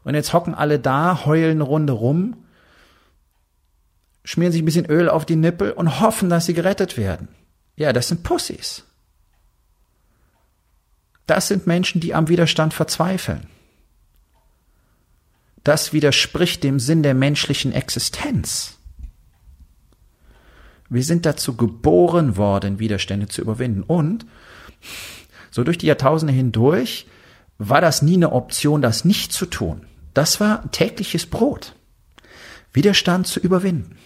Und 0.02 0.14
jetzt 0.14 0.32
hocken 0.32 0.54
alle 0.54 0.78
da, 0.78 1.26
heulen 1.26 1.58
eine 1.58 1.64
Runde 1.64 1.92
rum, 1.92 2.38
schmieren 4.24 4.52
sich 4.52 4.62
ein 4.62 4.64
bisschen 4.64 4.86
Öl 4.86 5.10
auf 5.10 5.26
die 5.26 5.36
Nippel 5.36 5.72
und 5.72 6.00
hoffen, 6.00 6.30
dass 6.30 6.46
sie 6.46 6.54
gerettet 6.54 6.96
werden. 6.96 7.28
Ja, 7.76 7.92
das 7.92 8.08
sind 8.08 8.22
Pussys. 8.22 8.84
Das 11.26 11.48
sind 11.48 11.66
Menschen, 11.66 12.00
die 12.00 12.14
am 12.14 12.28
Widerstand 12.28 12.72
verzweifeln. 12.72 13.48
Das 15.62 15.92
widerspricht 15.92 16.64
dem 16.64 16.80
Sinn 16.80 17.02
der 17.02 17.12
menschlichen 17.12 17.72
Existenz. 17.72 18.75
Wir 20.88 21.02
sind 21.02 21.26
dazu 21.26 21.56
geboren 21.56 22.36
worden, 22.36 22.78
Widerstände 22.78 23.28
zu 23.28 23.42
überwinden. 23.42 23.82
Und 23.82 24.26
so 25.50 25.64
durch 25.64 25.78
die 25.78 25.86
Jahrtausende 25.86 26.32
hindurch 26.32 27.06
war 27.58 27.80
das 27.80 28.02
nie 28.02 28.14
eine 28.14 28.32
Option, 28.32 28.82
das 28.82 29.04
nicht 29.04 29.32
zu 29.32 29.46
tun. 29.46 29.86
Das 30.14 30.40
war 30.40 30.70
tägliches 30.70 31.26
Brot. 31.26 31.74
Widerstand 32.72 33.26
zu 33.26 33.40
überwinden. 33.40 33.96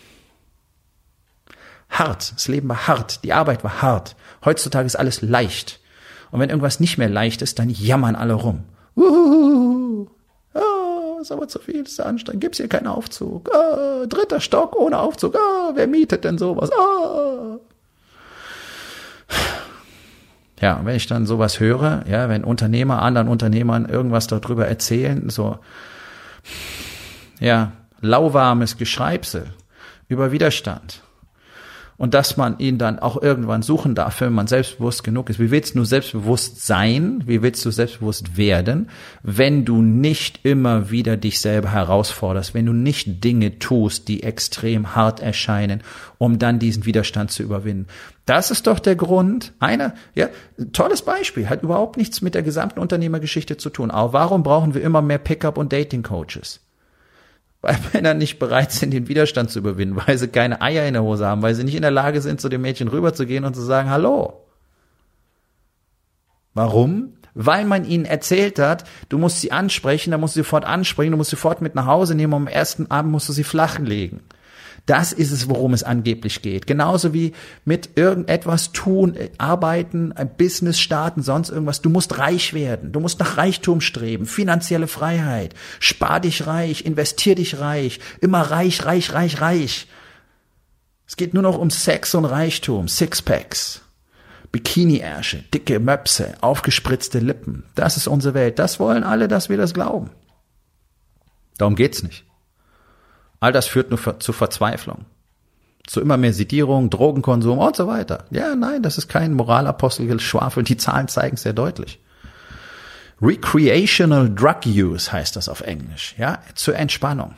Hart. 1.91 2.33
Das 2.35 2.49
Leben 2.49 2.69
war 2.69 2.87
hart. 2.87 3.25
Die 3.25 3.33
Arbeit 3.33 3.65
war 3.65 3.83
hart. 3.83 4.17
Heutzutage 4.45 4.87
ist 4.87 4.97
alles 4.97 5.23
leicht. 5.23 5.81
Und 6.31 6.41
wenn 6.41 6.51
irgendwas 6.51 6.79
nicht 6.79 6.97
mehr 6.97 7.09
leicht 7.09 7.43
ist, 7.43 7.59
dann 7.59 7.69
jammern 7.69 8.15
alle 8.15 8.35
rum. 8.35 8.63
Uhuhu 8.97 9.80
ist 11.21 11.33
aber 11.33 11.49
zu 11.49 11.59
viel, 11.59 11.83
ist 11.83 12.01
anstrengend, 12.01 12.41
gibt's 12.41 12.59
hier 12.59 12.69
keinen 12.69 12.87
Aufzug. 12.87 13.51
Ah, 13.55 14.07
dritter 14.07 14.41
Stock 14.41 14.77
ohne 14.77 14.99
Aufzug. 14.99 15.37
Ah, 15.37 15.73
wer 15.75 15.87
mietet 15.87 16.25
denn 16.25 16.39
sowas? 16.39 16.71
Ah. 16.73 17.59
Ja, 20.61 20.81
wenn 20.85 20.97
ich 20.97 21.07
dann 21.07 21.27
sowas 21.27 21.59
höre, 21.59 22.05
ja, 22.07 22.29
wenn 22.29 22.45
Unternehmer 22.45 23.01
anderen 23.03 23.29
Unternehmern 23.29 23.87
irgendwas 23.87 24.27
darüber 24.27 24.67
erzählen, 24.67 25.31
so, 25.31 25.59
ja, 27.41 27.73
lauwarmes 28.01 28.77
Geschreibsel 28.77 29.47
über 30.09 30.33
Widerstand 30.33 31.03
und 32.01 32.15
dass 32.15 32.39
man 32.39 32.59
ihn 32.59 32.79
dann 32.79 32.99
auch 32.99 33.21
irgendwann 33.21 33.61
suchen 33.61 33.95
darf, 33.95 34.23
wenn 34.23 34.33
man 34.33 34.47
selbstbewusst 34.47 35.05
genug 35.05 35.29
ist. 35.29 35.39
Wie 35.39 35.51
willst 35.51 35.75
du 35.75 35.85
selbstbewusst 35.85 36.67
sein? 36.67 37.23
Wie 37.27 37.43
willst 37.43 37.63
du 37.63 37.71
selbstbewusst 37.71 38.39
werden, 38.39 38.89
wenn 39.23 39.67
du 39.67 39.83
nicht 39.83 40.41
immer 40.43 40.91
wieder 40.91 41.19
dich 41.19 41.41
selber 41.41 41.73
herausforderst, 41.73 42.55
wenn 42.55 42.65
du 42.65 42.73
nicht 42.73 43.23
Dinge 43.23 43.59
tust, 43.59 44.09
die 44.09 44.23
extrem 44.23 44.97
hart 44.97 45.21
erscheinen, 45.21 45.83
um 46.17 46.39
dann 46.39 46.59
diesen 46.59 46.87
Widerstand 46.87 47.33
zu 47.33 47.43
überwinden? 47.43 47.87
Das 48.25 48.51
ist 48.51 48.67
doch 48.67 48.79
der 48.79 48.97
Grund. 48.97 49.53
Einer, 49.59 49.93
ja, 50.15 50.31
tolles 50.73 51.03
Beispiel, 51.03 51.51
hat 51.51 51.63
überhaupt 51.63 51.99
nichts 51.99 52.23
mit 52.23 52.35
der 52.35 52.43
gesamten 52.43 52.81
Unternehmergeschichte 52.81 53.59
zu 53.59 53.69
tun. 53.69 53.91
Aber 53.91 54.15
warum 54.15 54.43
brauchen 54.43 54.73
wir 54.73 54.81
immer 54.81 55.03
mehr 55.03 55.19
Pickup 55.19 55.59
und 55.59 55.71
Dating 55.71 56.03
Coaches? 56.03 56.61
Weil 57.61 57.79
Männer 57.93 58.15
nicht 58.15 58.39
bereit 58.39 58.73
sind, 58.73 58.93
den 58.93 59.09
Widerstand 59.09 59.51
zu 59.51 59.59
überwinden, 59.59 60.01
weil 60.07 60.19
sie 60.19 60.29
keine 60.29 60.61
Eier 60.63 60.87
in 60.87 60.95
der 60.95 61.03
Hose 61.03 61.27
haben, 61.27 61.43
weil 61.43 61.55
sie 61.55 61.65
nicht 61.65 61.75
in 61.75 61.83
der 61.83 61.91
Lage 61.91 62.21
sind, 62.21 62.41
zu 62.41 62.49
dem 62.49 62.63
Mädchen 62.63 62.89
rüberzugehen 62.89 63.45
und 63.45 63.55
zu 63.55 63.63
sagen, 63.63 63.91
hallo. 63.91 64.47
Warum? 66.55 67.15
Weil 67.35 67.65
man 67.65 67.85
ihnen 67.85 68.05
erzählt 68.05 68.59
hat, 68.59 68.85
du 69.09 69.19
musst 69.19 69.41
sie 69.41 69.53
ansprechen, 69.53 70.11
dann 70.11 70.21
musst 70.21 70.37
du 70.37 70.41
sofort 70.41 70.65
ansprechen, 70.65 71.13
du 71.13 71.17
musst 71.17 71.31
sie 71.31 71.37
sofort 71.37 71.63
mit 71.63 71.75
nach 71.75 71.87
Hause 71.87 72.15
nehmen, 72.15 72.35
am 72.35 72.47
ersten 72.49 72.91
Abend 72.91 73.13
musst 73.13 73.29
du 73.29 73.33
sie 73.33 73.45
flachen 73.45 73.87
legen. 73.87 74.21
Das 74.91 75.13
ist 75.13 75.31
es, 75.31 75.49
worum 75.49 75.73
es 75.73 75.85
angeblich 75.85 76.43
geht. 76.43 76.67
Genauso 76.67 77.15
wie 77.15 77.33
mit 77.65 77.91
irgendetwas 77.95 78.73
tun, 78.73 79.17
arbeiten, 79.39 80.11
ein 80.11 80.37
Business 80.37 80.81
starten, 80.81 81.23
sonst 81.23 81.51
irgendwas. 81.51 81.81
Du 81.81 81.91
musst 81.91 82.19
reich 82.19 82.55
werden. 82.55 82.91
Du 82.91 82.99
musst 82.99 83.21
nach 83.21 83.37
Reichtum 83.37 83.81
streben. 83.81 84.27
Finanzielle 84.27 84.89
Freiheit. 84.89 85.55
Spar 85.79 86.19
dich 86.19 86.49
reich. 86.49 86.85
Investier 86.85 87.37
dich 87.37 87.61
reich. 87.61 88.01
Immer 88.21 88.41
reich, 88.41 88.85
reich, 88.85 89.13
reich, 89.13 89.41
reich. 89.41 89.87
Es 91.07 91.15
geht 91.15 91.35
nur 91.35 91.45
noch 91.45 91.57
um 91.57 91.71
Sex 91.71 92.17
und 92.17 92.25
Reichtum. 92.25 92.89
Sixpacks. 92.89 93.83
Bikini-Ärsche, 94.51 95.45
dicke 95.55 95.79
Möpse, 95.79 96.35
aufgespritzte 96.41 97.21
Lippen. 97.21 97.63
Das 97.77 97.97
ist 97.97 98.09
unsere 98.09 98.35
Welt. 98.35 98.59
Das 98.59 98.81
wollen 98.81 99.05
alle, 99.05 99.29
dass 99.29 99.49
wir 99.51 99.57
das 99.57 99.73
glauben. 99.73 100.11
Darum 101.59 101.77
geht's 101.77 102.03
nicht. 102.03 102.25
All 103.41 103.53
das 103.53 103.67
führt 103.67 103.91
nur 103.91 104.21
zu 104.21 104.33
Verzweiflung. 104.33 105.07
zu 105.87 106.01
immer 106.01 106.19
mehr 106.19 106.33
Sedierung, 106.33 106.89
Drogenkonsum 106.89 107.59
und 107.59 107.75
so 107.75 107.89
weiter. 107.89 108.25
Ja, 108.31 108.55
nein, 108.55 108.83
das 108.83 108.97
ist 108.97 109.09
kein 109.09 109.35
Moralapostelgeschwafel. 109.35 110.63
Die 110.63 110.77
Zahlen 110.77 111.09
zeigen 111.09 111.35
es 111.35 111.43
sehr 111.43 111.53
deutlich. 111.53 111.99
Recreational 113.21 114.33
Drug 114.33 114.61
Use 114.67 115.11
heißt 115.11 115.35
das 115.35 115.49
auf 115.49 115.63
Englisch, 115.63 116.15
ja, 116.17 116.39
zur 116.55 116.77
Entspannung. 116.77 117.35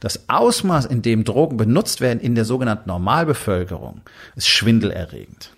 Das 0.00 0.28
Ausmaß, 0.28 0.86
in 0.86 1.02
dem 1.02 1.24
Drogen 1.24 1.56
benutzt 1.56 2.00
werden 2.00 2.20
in 2.20 2.34
der 2.34 2.44
sogenannten 2.44 2.88
Normalbevölkerung, 2.88 4.00
ist 4.36 4.48
schwindelerregend. 4.48 5.50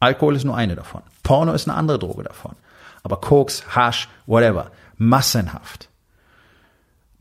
Alkohol 0.00 0.36
ist 0.36 0.44
nur 0.44 0.56
eine 0.56 0.74
davon. 0.74 1.02
Porno 1.22 1.52
ist 1.52 1.68
eine 1.68 1.76
andere 1.76 1.98
Droge 1.98 2.24
davon. 2.24 2.56
Aber 3.02 3.20
Koks, 3.20 3.64
Hasch, 3.74 4.08
whatever, 4.26 4.70
massenhaft. 4.96 5.88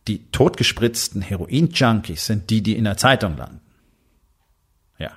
Die 0.08 0.30
totgespritzten 0.32 1.22
Heroin-Junkies 1.22 2.26
sind 2.26 2.50
die, 2.50 2.62
die 2.62 2.76
in 2.76 2.84
der 2.84 2.98
Zeitung 2.98 3.38
landen. 3.38 3.62
Ja. 4.98 5.12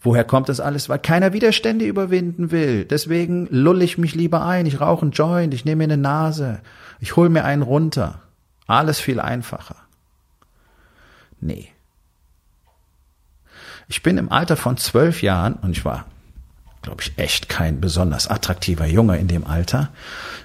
Woher 0.00 0.24
kommt 0.24 0.48
das 0.48 0.60
alles? 0.60 0.88
Weil 0.88 0.98
keiner 0.98 1.32
Widerstände 1.32 1.84
überwinden 1.84 2.50
will. 2.50 2.84
Deswegen 2.84 3.46
lull 3.50 3.82
ich 3.82 3.98
mich 3.98 4.14
lieber 4.14 4.44
ein. 4.46 4.64
Ich 4.66 4.80
rauche 4.80 5.02
einen 5.02 5.12
Joint, 5.12 5.52
ich 5.52 5.64
nehme 5.64 5.86
mir 5.86 5.92
eine 5.92 6.02
Nase, 6.02 6.60
ich 7.00 7.16
hole 7.16 7.28
mir 7.28 7.44
einen 7.44 7.62
runter. 7.62 8.22
Alles 8.66 8.98
viel 9.00 9.20
einfacher. 9.20 9.76
Nee. 11.40 11.68
Ich 13.88 14.02
bin 14.02 14.18
im 14.18 14.30
Alter 14.30 14.56
von 14.56 14.76
zwölf 14.76 15.22
Jahren 15.22 15.54
und 15.54 15.70
ich 15.70 15.84
war 15.84 16.06
glaube 16.82 17.02
ich, 17.02 17.12
echt 17.16 17.48
kein 17.48 17.80
besonders 17.80 18.28
attraktiver 18.28 18.86
Junge 18.86 19.18
in 19.18 19.28
dem 19.28 19.46
Alter. 19.46 19.90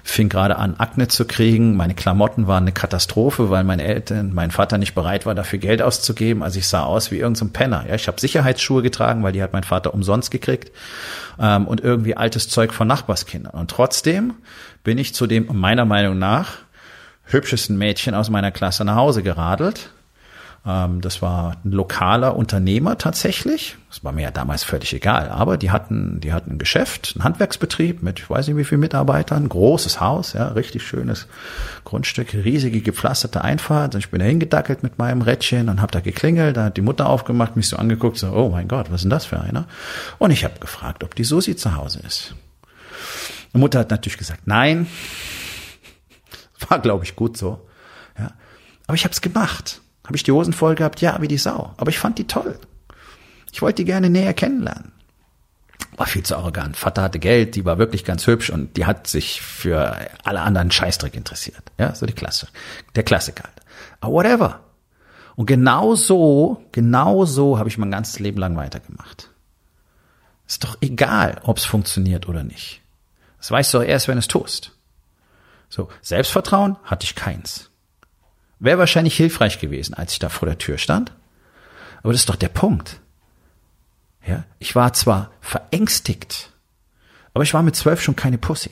Fing 0.02 0.28
gerade 0.28 0.56
an, 0.56 0.74
Akne 0.78 1.08
zu 1.08 1.24
kriegen. 1.24 1.76
Meine 1.76 1.94
Klamotten 1.94 2.46
waren 2.46 2.64
eine 2.64 2.72
Katastrophe, 2.72 3.50
weil 3.50 3.64
meine 3.64 3.84
Eltern, 3.84 4.34
mein 4.34 4.50
Vater 4.50 4.78
nicht 4.78 4.94
bereit 4.94 5.26
war, 5.26 5.34
dafür 5.34 5.58
Geld 5.58 5.80
auszugeben. 5.80 6.42
Also 6.42 6.58
ich 6.58 6.68
sah 6.68 6.82
aus 6.82 7.10
wie 7.10 7.16
irgendein 7.16 7.48
so 7.48 7.52
Penner. 7.52 7.84
Ja, 7.88 7.94
ich 7.94 8.08
habe 8.08 8.20
Sicherheitsschuhe 8.20 8.82
getragen, 8.82 9.22
weil 9.22 9.32
die 9.32 9.42
hat 9.42 9.52
mein 9.52 9.64
Vater 9.64 9.94
umsonst 9.94 10.30
gekriegt. 10.30 10.72
Ähm, 11.38 11.66
und 11.66 11.80
irgendwie 11.80 12.16
altes 12.16 12.48
Zeug 12.48 12.72
von 12.72 12.88
Nachbarskindern. 12.88 13.54
Und 13.54 13.70
trotzdem 13.70 14.34
bin 14.82 14.98
ich 14.98 15.14
zu 15.14 15.26
dem, 15.26 15.48
meiner 15.52 15.84
Meinung 15.84 16.18
nach, 16.18 16.58
hübschesten 17.24 17.78
Mädchen 17.78 18.14
aus 18.14 18.28
meiner 18.28 18.50
Klasse 18.50 18.84
nach 18.84 18.96
Hause 18.96 19.22
geradelt 19.22 19.90
das 20.64 21.20
war 21.20 21.58
ein 21.62 21.72
lokaler 21.72 22.36
Unternehmer 22.36 22.96
tatsächlich. 22.96 23.76
Das 23.90 24.02
war 24.02 24.12
mir 24.12 24.22
ja 24.22 24.30
damals 24.30 24.64
völlig 24.64 24.94
egal. 24.94 25.28
Aber 25.28 25.58
die 25.58 25.70
hatten, 25.70 26.20
die 26.20 26.32
hatten 26.32 26.52
ein 26.52 26.58
Geschäft, 26.58 27.12
einen 27.14 27.24
Handwerksbetrieb 27.24 28.02
mit, 28.02 28.18
ich 28.18 28.30
weiß 28.30 28.48
nicht 28.48 28.56
wie 28.56 28.64
viel 28.64 28.78
Mitarbeitern, 28.78 29.46
großes 29.46 30.00
Haus, 30.00 30.32
ja, 30.32 30.48
richtig 30.48 30.82
schönes 30.82 31.26
Grundstück, 31.84 32.32
riesige 32.32 32.80
gepflasterte 32.80 33.44
Einfahrt. 33.44 33.94
Und 33.94 34.00
ich 34.00 34.10
bin 34.10 34.20
da 34.20 34.24
hingedackelt 34.24 34.82
mit 34.82 34.96
meinem 34.96 35.20
Rädchen 35.20 35.68
und 35.68 35.82
habe 35.82 35.92
da 35.92 36.00
geklingelt. 36.00 36.56
Da 36.56 36.64
hat 36.64 36.78
die 36.78 36.82
Mutter 36.82 37.10
aufgemacht, 37.10 37.56
mich 37.56 37.68
so 37.68 37.76
angeguckt, 37.76 38.16
so, 38.16 38.32
oh 38.32 38.48
mein 38.48 38.66
Gott, 38.66 38.86
was 38.86 38.96
ist 38.96 39.02
denn 39.02 39.10
das 39.10 39.26
für 39.26 39.38
einer? 39.38 39.66
Und 40.16 40.30
ich 40.30 40.44
habe 40.44 40.58
gefragt, 40.60 41.04
ob 41.04 41.14
die 41.14 41.24
Susi 41.24 41.56
zu 41.56 41.76
Hause 41.76 42.00
ist. 42.06 42.34
Die 43.52 43.58
Mutter 43.58 43.80
hat 43.80 43.90
natürlich 43.90 44.16
gesagt, 44.16 44.46
nein. 44.46 44.86
War, 46.70 46.78
glaube 46.78 47.04
ich, 47.04 47.16
gut 47.16 47.36
so. 47.36 47.68
Ja. 48.18 48.30
Aber 48.86 48.94
ich 48.94 49.04
habe 49.04 49.12
es 49.12 49.20
gemacht. 49.20 49.82
Habe 50.04 50.16
ich 50.16 50.22
die 50.22 50.32
Hosen 50.32 50.52
voll 50.52 50.74
gehabt? 50.74 51.00
Ja, 51.00 51.20
wie 51.20 51.28
die 51.28 51.38
Sau. 51.38 51.72
Aber 51.76 51.90
ich 51.90 51.98
fand 51.98 52.18
die 52.18 52.26
toll. 52.26 52.58
Ich 53.52 53.62
wollte 53.62 53.76
die 53.76 53.84
gerne 53.84 54.10
näher 54.10 54.34
kennenlernen. 54.34 54.92
War 55.96 56.06
viel 56.06 56.24
zu 56.24 56.36
arrogant. 56.36 56.76
Vater 56.76 57.02
hatte 57.02 57.18
Geld, 57.18 57.54
die 57.54 57.64
war 57.64 57.78
wirklich 57.78 58.04
ganz 58.04 58.26
hübsch 58.26 58.50
und 58.50 58.76
die 58.76 58.84
hat 58.84 59.06
sich 59.06 59.40
für 59.40 59.96
alle 60.24 60.40
anderen 60.40 60.70
Scheißdreck 60.70 61.14
interessiert. 61.14 61.62
Ja, 61.78 61.94
so 61.94 62.04
die 62.04 62.12
Klasse. 62.12 62.48
Der 62.96 63.04
Klassiker 63.04 63.44
halt. 63.44 63.62
Aber 64.00 64.12
whatever. 64.12 64.60
Und 65.36 65.46
genau 65.46 65.94
so, 65.94 66.64
genau 66.72 67.24
so 67.24 67.58
habe 67.58 67.68
ich 67.68 67.78
mein 67.78 67.90
ganzes 67.90 68.18
Leben 68.18 68.38
lang 68.38 68.56
weitergemacht. 68.56 69.30
Ist 70.46 70.64
doch 70.64 70.76
egal, 70.80 71.40
ob 71.44 71.58
es 71.58 71.64
funktioniert 71.64 72.28
oder 72.28 72.44
nicht. 72.44 72.82
Das 73.38 73.50
weißt 73.50 73.74
du 73.74 73.78
doch 73.78 73.84
erst, 73.84 74.08
wenn 74.08 74.18
es 74.18 74.28
tust. 74.28 74.72
So, 75.68 75.88
Selbstvertrauen 76.02 76.76
hatte 76.84 77.04
ich 77.04 77.14
keins. 77.14 77.70
Wäre 78.64 78.78
wahrscheinlich 78.78 79.14
hilfreich 79.14 79.58
gewesen, 79.58 79.92
als 79.92 80.14
ich 80.14 80.18
da 80.18 80.30
vor 80.30 80.48
der 80.48 80.56
Tür 80.56 80.78
stand. 80.78 81.12
Aber 82.02 82.12
das 82.12 82.22
ist 82.22 82.30
doch 82.30 82.36
der 82.36 82.48
Punkt. 82.48 82.98
Ja, 84.26 84.44
ich 84.58 84.74
war 84.74 84.94
zwar 84.94 85.30
verängstigt, 85.42 86.50
aber 87.34 87.44
ich 87.44 87.52
war 87.52 87.62
mit 87.62 87.76
zwölf 87.76 88.00
schon 88.00 88.16
keine 88.16 88.38
Pussy. 88.38 88.70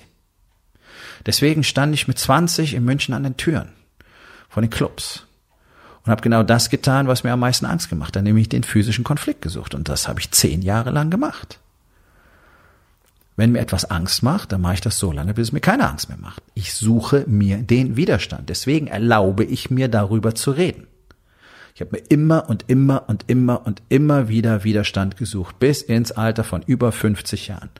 Deswegen 1.27 1.63
stand 1.63 1.93
ich 1.93 2.09
mit 2.09 2.19
20 2.19 2.73
in 2.73 2.87
München 2.87 3.13
an 3.13 3.23
den 3.23 3.37
Türen 3.37 3.69
von 4.49 4.63
den 4.63 4.71
Clubs 4.71 5.27
und 6.05 6.11
habe 6.11 6.23
genau 6.23 6.43
das 6.43 6.71
getan, 6.71 7.07
was 7.07 7.23
mir 7.23 7.33
am 7.33 7.41
meisten 7.41 7.67
Angst 7.67 7.91
gemacht 7.91 8.17
hat, 8.17 8.25
nämlich 8.25 8.49
den 8.49 8.65
physischen 8.65 9.05
Konflikt 9.05 9.43
gesucht. 9.43 9.75
Und 9.75 9.91
das 9.91 10.09
habe 10.09 10.21
ich 10.21 10.31
zehn 10.31 10.63
Jahre 10.63 10.91
lang 10.91 11.11
gemacht. 11.11 11.61
Wenn 13.37 13.53
mir 13.53 13.61
etwas 13.61 13.87
Angst 13.87 14.23
macht, 14.23 14.53
dann 14.53 14.61
mache 14.61 14.75
ich 14.75 14.81
das 14.83 14.99
so 14.99 15.11
lange, 15.11 15.35
bis 15.35 15.49
es 15.49 15.53
mir 15.53 15.61
keine 15.61 15.89
Angst 15.89 16.09
mehr 16.09 16.19
macht. 16.19 16.43
Ich 16.55 16.75
suche 16.75 17.25
mir 17.27 17.59
den 17.59 17.97
Widerstand. 17.97 18.51
Deswegen 18.51 18.89
erlaube 18.89 19.45
ich 19.45 19.71
mir 19.71 19.89
darüber 19.89 20.35
zu 20.35 20.51
reden. 20.51 20.87
Ich 21.75 21.81
habe 21.81 21.93
mir 21.93 22.03
immer 22.11 22.51
und 22.51 22.65
immer 22.69 23.09
und 23.09 23.25
immer 23.29 23.67
und 23.67 23.83
immer 23.89 24.29
wieder 24.29 24.63
Widerstand 24.63 25.17
gesucht, 25.17 25.59
bis 25.59 25.81
ins 25.81 26.13
Alter 26.13 26.45
von 26.45 26.63
über 26.67 26.93
50 26.93 27.49
Jahren. 27.49 27.71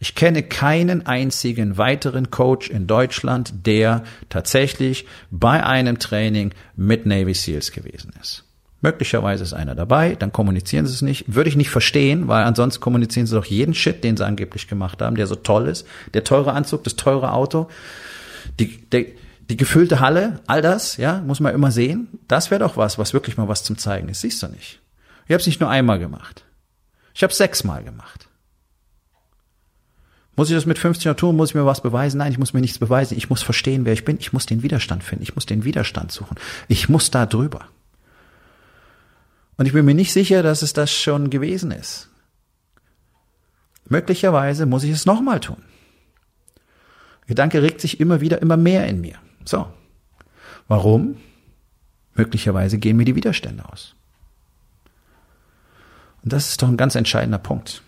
Ich 0.00 0.14
kenne 0.14 0.42
keinen 0.42 1.06
einzigen 1.06 1.76
weiteren 1.76 2.30
Coach 2.30 2.70
in 2.70 2.86
Deutschland, 2.86 3.66
der 3.66 4.04
tatsächlich 4.30 5.06
bei 5.30 5.64
einem 5.64 5.98
Training 5.98 6.52
mit 6.76 7.04
Navy 7.04 7.34
SEALs 7.34 7.72
gewesen 7.72 8.12
ist. 8.20 8.45
Möglicherweise 8.86 9.42
ist 9.42 9.52
einer 9.52 9.74
dabei, 9.74 10.14
dann 10.14 10.30
kommunizieren 10.30 10.86
sie 10.86 10.94
es 10.94 11.02
nicht. 11.02 11.34
Würde 11.34 11.50
ich 11.50 11.56
nicht 11.56 11.70
verstehen, 11.70 12.28
weil 12.28 12.44
ansonsten 12.44 12.80
kommunizieren 12.80 13.26
sie 13.26 13.34
doch 13.34 13.44
jeden 13.44 13.74
Shit, 13.74 14.04
den 14.04 14.16
sie 14.16 14.24
angeblich 14.24 14.68
gemacht 14.68 15.02
haben, 15.02 15.16
der 15.16 15.26
so 15.26 15.34
toll 15.34 15.66
ist. 15.66 15.88
Der 16.14 16.22
teure 16.22 16.52
Anzug, 16.52 16.84
das 16.84 16.94
teure 16.94 17.32
Auto, 17.32 17.68
die, 18.60 18.88
der, 18.92 19.06
die 19.50 19.56
gefüllte 19.56 19.98
Halle, 19.98 20.38
all 20.46 20.62
das, 20.62 20.98
ja, 20.98 21.20
muss 21.26 21.40
man 21.40 21.52
immer 21.52 21.72
sehen. 21.72 22.06
Das 22.28 22.52
wäre 22.52 22.60
doch 22.60 22.76
was, 22.76 22.96
was 22.96 23.12
wirklich 23.12 23.36
mal 23.36 23.48
was 23.48 23.64
zum 23.64 23.76
Zeigen 23.76 24.08
ist. 24.08 24.20
Siehst 24.20 24.40
du 24.44 24.46
nicht. 24.46 24.78
Ich 25.26 25.32
habe 25.32 25.40
es 25.40 25.48
nicht 25.48 25.60
nur 25.60 25.68
einmal 25.68 25.98
gemacht. 25.98 26.44
Ich 27.12 27.24
habe 27.24 27.32
es 27.32 27.38
sechsmal 27.38 27.82
gemacht. 27.82 28.28
Muss 30.36 30.48
ich 30.48 30.54
das 30.54 30.64
mit 30.64 30.78
50 30.78 31.06
Jahren 31.06 31.16
tun? 31.16 31.34
Muss 31.34 31.48
ich 31.48 31.54
mir 31.56 31.66
was 31.66 31.80
beweisen? 31.80 32.18
Nein, 32.18 32.30
ich 32.30 32.38
muss 32.38 32.52
mir 32.52 32.60
nichts 32.60 32.78
beweisen. 32.78 33.18
Ich 33.18 33.30
muss 33.30 33.42
verstehen, 33.42 33.84
wer 33.84 33.94
ich 33.94 34.04
bin. 34.04 34.18
Ich 34.20 34.32
muss 34.32 34.46
den 34.46 34.62
Widerstand 34.62 35.02
finden. 35.02 35.24
Ich 35.24 35.34
muss 35.34 35.44
den 35.44 35.64
Widerstand 35.64 36.12
suchen. 36.12 36.36
Ich 36.68 36.88
muss 36.88 37.10
da 37.10 37.26
drüber. 37.26 37.66
Und 39.56 39.66
ich 39.66 39.72
bin 39.72 39.84
mir 39.84 39.94
nicht 39.94 40.12
sicher, 40.12 40.42
dass 40.42 40.62
es 40.62 40.72
das 40.72 40.92
schon 40.92 41.30
gewesen 41.30 41.70
ist. 41.70 42.10
Möglicherweise 43.88 44.66
muss 44.66 44.84
ich 44.84 44.90
es 44.90 45.06
nochmal 45.06 45.40
tun. 45.40 45.62
Der 47.22 47.28
Gedanke 47.28 47.62
regt 47.62 47.80
sich 47.80 48.00
immer 48.00 48.20
wieder, 48.20 48.42
immer 48.42 48.56
mehr 48.56 48.86
in 48.86 49.00
mir. 49.00 49.16
So. 49.44 49.66
Warum? 50.68 51.16
Möglicherweise 52.14 52.78
gehen 52.78 52.96
mir 52.96 53.04
die 53.04 53.16
Widerstände 53.16 53.64
aus. 53.70 53.94
Und 56.22 56.32
das 56.32 56.50
ist 56.50 56.62
doch 56.62 56.68
ein 56.68 56.76
ganz 56.76 56.94
entscheidender 56.94 57.38
Punkt. 57.38 57.82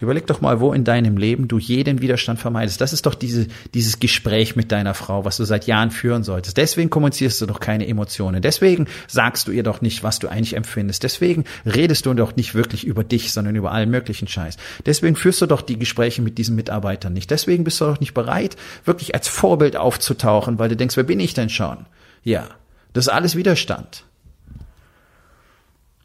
Überleg 0.00 0.26
doch 0.26 0.40
mal, 0.40 0.60
wo 0.60 0.72
in 0.72 0.84
deinem 0.84 1.16
Leben 1.16 1.46
du 1.46 1.58
jeden 1.58 2.00
Widerstand 2.00 2.40
vermeidest. 2.40 2.80
Das 2.80 2.92
ist 2.92 3.04
doch 3.04 3.14
diese, 3.14 3.46
dieses 3.74 3.98
Gespräch 4.00 4.56
mit 4.56 4.72
deiner 4.72 4.94
Frau, 4.94 5.24
was 5.26 5.36
du 5.36 5.44
seit 5.44 5.66
Jahren 5.66 5.90
führen 5.90 6.22
solltest. 6.22 6.56
Deswegen 6.56 6.88
kommunizierst 6.88 7.40
du 7.40 7.46
doch 7.46 7.60
keine 7.60 7.86
Emotionen. 7.86 8.40
Deswegen 8.40 8.86
sagst 9.08 9.46
du 9.46 9.52
ihr 9.52 9.62
doch 9.62 9.82
nicht, 9.82 10.02
was 10.02 10.18
du 10.18 10.28
eigentlich 10.28 10.56
empfindest. 10.56 11.02
Deswegen 11.02 11.44
redest 11.66 12.06
du 12.06 12.14
doch 12.14 12.34
nicht 12.34 12.54
wirklich 12.54 12.86
über 12.86 13.04
dich, 13.04 13.32
sondern 13.32 13.56
über 13.56 13.72
allen 13.72 13.90
möglichen 13.90 14.26
Scheiß. 14.26 14.56
Deswegen 14.86 15.16
führst 15.16 15.42
du 15.42 15.46
doch 15.46 15.60
die 15.60 15.78
Gespräche 15.78 16.22
mit 16.22 16.38
diesen 16.38 16.56
Mitarbeitern 16.56 17.12
nicht. 17.12 17.30
Deswegen 17.30 17.64
bist 17.64 17.80
du 17.80 17.84
doch 17.84 18.00
nicht 18.00 18.14
bereit, 18.14 18.56
wirklich 18.84 19.14
als 19.14 19.28
Vorbild 19.28 19.76
aufzutauchen, 19.76 20.58
weil 20.58 20.70
du 20.70 20.76
denkst, 20.76 20.96
wer 20.96 21.04
bin 21.04 21.20
ich 21.20 21.34
denn 21.34 21.50
schon? 21.50 21.86
Ja, 22.24 22.48
das 22.92 23.06
ist 23.06 23.12
alles 23.12 23.36
Widerstand. 23.36 24.04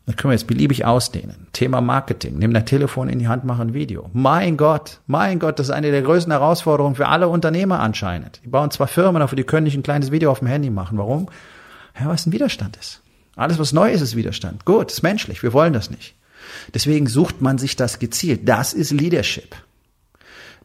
Das 0.05 0.15
können 0.15 0.31
wir 0.31 0.35
jetzt 0.35 0.47
beliebig 0.47 0.85
ausdehnen. 0.85 1.47
Thema 1.51 1.81
Marketing. 1.81 2.37
Nimm 2.37 2.53
dein 2.53 2.65
Telefon 2.65 3.09
in 3.09 3.17
die 3.17 3.27
Hand, 3.27 3.43
mach 3.43 3.59
ein 3.59 3.73
Video. 3.73 4.09
Mein 4.13 4.55
Gott, 4.55 4.99
mein 5.07 5.39
Gott, 5.39 5.57
das 5.57 5.69
ist 5.69 5.73
eine 5.73 5.89
der 5.89 6.03
größten 6.03 6.31
Herausforderungen 6.31 6.95
für 6.95 7.07
alle 7.07 7.27
Unternehmer 7.27 7.79
anscheinend. 7.79 8.41
Die 8.43 8.49
bauen 8.49 8.69
zwar 8.69 8.87
Firmen, 8.87 9.23
aber 9.23 9.35
die 9.35 9.43
können 9.43 9.63
nicht 9.63 9.75
ein 9.75 9.83
kleines 9.83 10.11
Video 10.11 10.29
auf 10.29 10.39
dem 10.39 10.47
Handy 10.47 10.69
machen. 10.69 10.97
Warum? 10.99 11.27
Ja, 11.99 12.07
was 12.07 12.27
ein 12.27 12.33
Widerstand 12.33 12.77
ist. 12.77 13.01
Alles, 13.35 13.57
was 13.57 13.73
neu 13.73 13.91
ist, 13.91 14.01
ist 14.01 14.15
Widerstand. 14.15 14.63
Gut, 14.63 14.91
ist 14.91 15.01
menschlich. 15.01 15.41
Wir 15.41 15.53
wollen 15.53 15.73
das 15.73 15.89
nicht. 15.89 16.15
Deswegen 16.73 17.07
sucht 17.07 17.41
man 17.41 17.57
sich 17.57 17.75
das 17.75 17.97
gezielt. 17.97 18.47
Das 18.47 18.73
ist 18.73 18.91
Leadership. 18.91 19.55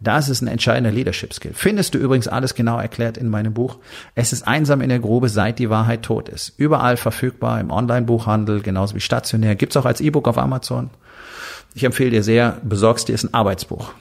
Das 0.03 0.31
ist 0.31 0.41
ein 0.41 0.49
entscheidender 0.49 0.91
Leadership 0.91 1.35
Skill. 1.35 1.53
Findest 1.55 1.95
du 1.95 1.99
übrigens 1.99 2.27
alles 2.27 2.55
genau 2.55 2.79
erklärt 2.79 3.19
in 3.19 3.29
meinem 3.29 3.53
Buch. 3.53 3.77
Es 4.15 4.33
ist 4.33 4.49
einsam 4.49 4.81
in 4.81 4.89
der 4.89 4.99
Grube, 4.99 5.29
seit 5.29 5.59
die 5.59 5.69
Wahrheit 5.69 6.03
tot 6.03 6.31
ist. 6.31 6.55
Überall 6.57 6.97
verfügbar 6.97 7.61
im 7.61 7.71
Online-Buchhandel, 7.71 8.63
genauso 8.63 8.95
wie 8.95 9.01
stationär. 9.01 9.57
Gibt's 9.57 9.77
auch 9.77 9.85
als 9.85 10.01
E-Book 10.01 10.27
auf 10.27 10.39
Amazon. 10.39 10.89
Ich 11.75 11.85
empfehle 11.85 12.11
dir 12.11 12.23
sehr, 12.23 12.59
besorgst 12.63 13.09
dir 13.09 13.15
es 13.15 13.25
ein 13.25 13.35
Arbeitsbuch. 13.35 13.93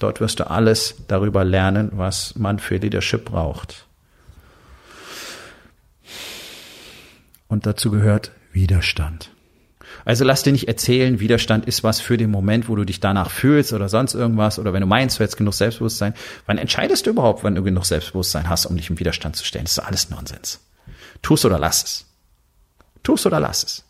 Dort 0.00 0.20
wirst 0.20 0.40
du 0.40 0.50
alles 0.50 0.96
darüber 1.06 1.44
lernen, 1.44 1.92
was 1.94 2.34
man 2.34 2.58
für 2.58 2.78
Leadership 2.78 3.26
braucht. 3.26 3.86
Und 7.46 7.66
dazu 7.66 7.90
gehört 7.92 8.32
Widerstand. 8.52 9.30
Also 10.04 10.24
lass 10.24 10.42
dir 10.42 10.52
nicht 10.52 10.68
erzählen, 10.68 11.20
Widerstand 11.20 11.66
ist 11.66 11.84
was 11.84 12.00
für 12.00 12.16
den 12.16 12.30
Moment, 12.30 12.68
wo 12.68 12.76
du 12.76 12.84
dich 12.84 13.00
danach 13.00 13.30
fühlst 13.30 13.72
oder 13.72 13.88
sonst 13.88 14.14
irgendwas 14.14 14.58
oder 14.58 14.72
wenn 14.72 14.80
du 14.80 14.86
meinst, 14.86 15.18
du 15.18 15.22
hättest 15.22 15.36
genug 15.36 15.54
Selbstbewusstsein. 15.54 16.14
Wann 16.46 16.58
entscheidest 16.58 17.06
du 17.06 17.10
überhaupt, 17.10 17.44
wenn 17.44 17.54
du 17.54 17.62
genug 17.62 17.84
Selbstbewusstsein 17.84 18.48
hast, 18.48 18.66
um 18.66 18.76
dich 18.76 18.90
im 18.90 18.98
Widerstand 18.98 19.36
zu 19.36 19.44
stellen? 19.44 19.64
Das 19.64 19.72
ist 19.72 19.78
alles 19.78 20.10
Nonsens. 20.10 20.60
Tu's 21.22 21.44
oder 21.44 21.58
lass 21.58 21.84
es. 21.84 22.06
Tu's 23.02 23.26
oder 23.26 23.40
lass 23.40 23.64
es. 23.64 23.84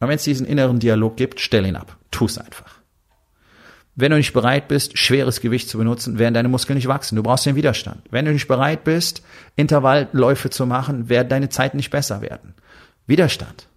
Und 0.00 0.08
wenn 0.08 0.16
es 0.16 0.24
diesen 0.24 0.46
inneren 0.46 0.80
Dialog 0.80 1.16
gibt, 1.16 1.40
stell 1.40 1.66
ihn 1.66 1.76
ab. 1.76 1.96
Tu's 2.10 2.38
einfach. 2.38 2.82
Wenn 3.94 4.10
du 4.10 4.16
nicht 4.16 4.32
bereit 4.32 4.68
bist, 4.68 4.96
schweres 4.96 5.40
Gewicht 5.40 5.68
zu 5.68 5.76
benutzen, 5.76 6.18
werden 6.18 6.32
deine 6.32 6.48
Muskeln 6.48 6.76
nicht 6.76 6.88
wachsen. 6.88 7.16
Du 7.16 7.22
brauchst 7.22 7.44
den 7.44 7.56
Widerstand. 7.56 8.02
Wenn 8.10 8.24
du 8.24 8.32
nicht 8.32 8.48
bereit 8.48 8.84
bist, 8.84 9.22
Intervallläufe 9.54 10.48
zu 10.48 10.66
machen, 10.66 11.10
werden 11.10 11.28
deine 11.28 11.50
Zeiten 11.50 11.76
nicht 11.76 11.90
besser 11.90 12.22
werden. 12.22 12.54
Widerstand. 13.06 13.68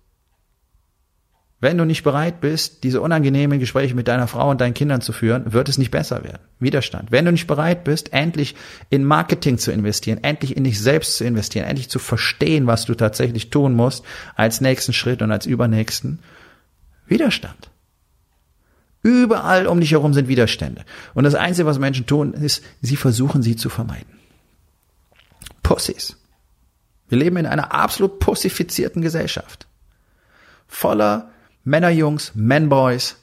Wenn 1.65 1.79
du 1.79 1.85
nicht 1.85 2.03
bereit 2.03 2.41
bist, 2.41 2.83
diese 2.83 3.01
unangenehmen 3.01 3.59
Gespräche 3.59 3.95
mit 3.95 4.07
deiner 4.07 4.27
Frau 4.27 4.51
und 4.51 4.61
deinen 4.61 4.75
Kindern 4.75 5.01
zu 5.01 5.11
führen, 5.11 5.51
wird 5.51 5.67
es 5.67 5.79
nicht 5.79 5.89
besser 5.89 6.23
werden. 6.23 6.43
Widerstand. 6.59 7.11
Wenn 7.11 7.25
du 7.25 7.31
nicht 7.31 7.47
bereit 7.47 7.83
bist, 7.83 8.13
endlich 8.13 8.53
in 8.91 9.03
Marketing 9.03 9.57
zu 9.57 9.71
investieren, 9.71 10.23
endlich 10.23 10.55
in 10.55 10.63
dich 10.63 10.79
selbst 10.79 11.17
zu 11.17 11.23
investieren, 11.23 11.65
endlich 11.65 11.89
zu 11.89 11.97
verstehen, 11.97 12.67
was 12.67 12.85
du 12.85 12.93
tatsächlich 12.93 13.49
tun 13.49 13.73
musst, 13.73 14.05
als 14.35 14.61
nächsten 14.61 14.93
Schritt 14.93 15.23
und 15.23 15.31
als 15.31 15.47
übernächsten, 15.47 16.19
Widerstand. 17.07 17.71
Überall 19.01 19.65
um 19.65 19.79
dich 19.79 19.93
herum 19.93 20.13
sind 20.13 20.27
Widerstände. 20.27 20.85
Und 21.15 21.23
das 21.23 21.33
Einzige, 21.33 21.65
was 21.65 21.79
Menschen 21.79 22.05
tun, 22.05 22.33
ist, 22.33 22.63
sie 22.83 22.95
versuchen 22.95 23.41
sie 23.41 23.55
zu 23.55 23.69
vermeiden. 23.69 24.19
Pussys. 25.63 26.15
Wir 27.09 27.17
leben 27.17 27.37
in 27.37 27.47
einer 27.47 27.73
absolut 27.73 28.19
pussifizierten 28.19 29.01
Gesellschaft. 29.01 29.65
Voller 30.67 31.31
Männerjungs, 31.65 32.31
Manboys, 32.35 33.17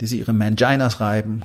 die 0.00 0.06
sie 0.06 0.20
ihre 0.20 0.32
Manginas 0.32 1.00
reiben, 1.00 1.42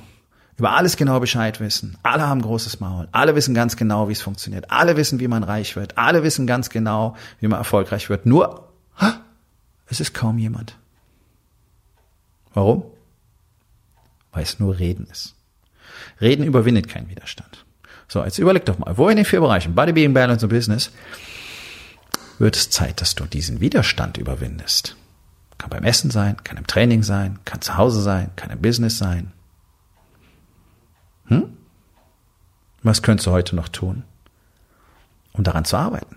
über 0.56 0.72
alles 0.72 0.96
genau 0.96 1.20
Bescheid 1.20 1.60
wissen. 1.60 1.96
Alle 2.02 2.26
haben 2.26 2.42
großes 2.42 2.80
Maul. 2.80 3.08
Alle 3.12 3.34
wissen 3.34 3.54
ganz 3.54 3.76
genau, 3.76 4.08
wie 4.08 4.12
es 4.12 4.20
funktioniert. 4.20 4.70
Alle 4.70 4.96
wissen, 4.96 5.20
wie 5.20 5.28
man 5.28 5.44
reich 5.44 5.76
wird. 5.76 5.96
Alle 5.96 6.22
wissen 6.24 6.46
ganz 6.46 6.68
genau, 6.68 7.16
wie 7.40 7.46
man 7.46 7.58
erfolgreich 7.58 8.10
wird. 8.10 8.26
Nur, 8.26 8.68
es 9.86 10.00
ist 10.00 10.14
kaum 10.14 10.38
jemand. 10.38 10.76
Warum? 12.54 12.84
Weil 14.32 14.42
es 14.42 14.58
nur 14.58 14.78
Reden 14.78 15.06
ist. 15.10 15.34
Reden 16.20 16.44
überwindet 16.44 16.88
keinen 16.88 17.08
Widerstand. 17.08 17.64
So, 18.08 18.24
jetzt 18.24 18.38
überleg 18.38 18.64
doch 18.64 18.78
mal, 18.78 18.96
wo 18.98 19.08
in 19.08 19.16
den 19.16 19.24
vier 19.24 19.40
Bereichen, 19.40 19.74
Body, 19.74 19.92
Being, 19.92 20.14
Balance 20.14 20.44
und 20.44 20.50
Business, 20.50 20.90
wird 22.38 22.56
es 22.56 22.70
Zeit, 22.70 23.00
dass 23.00 23.14
du 23.14 23.26
diesen 23.26 23.60
Widerstand 23.60 24.18
überwindest. 24.18 24.96
Kann 25.58 25.70
beim 25.70 25.84
Essen 25.84 26.10
sein, 26.10 26.36
kann 26.44 26.56
im 26.56 26.66
Training 26.66 27.02
sein, 27.02 27.40
kann 27.44 27.60
zu 27.60 27.76
Hause 27.76 28.00
sein, 28.00 28.30
kann 28.36 28.50
im 28.50 28.62
Business 28.62 28.98
sein. 28.98 29.32
Hm? 31.26 31.56
Was 32.82 33.02
könntest 33.02 33.26
du 33.26 33.32
heute 33.32 33.56
noch 33.56 33.68
tun, 33.68 34.04
um 35.32 35.42
daran 35.42 35.64
zu 35.64 35.76
arbeiten? 35.76 36.16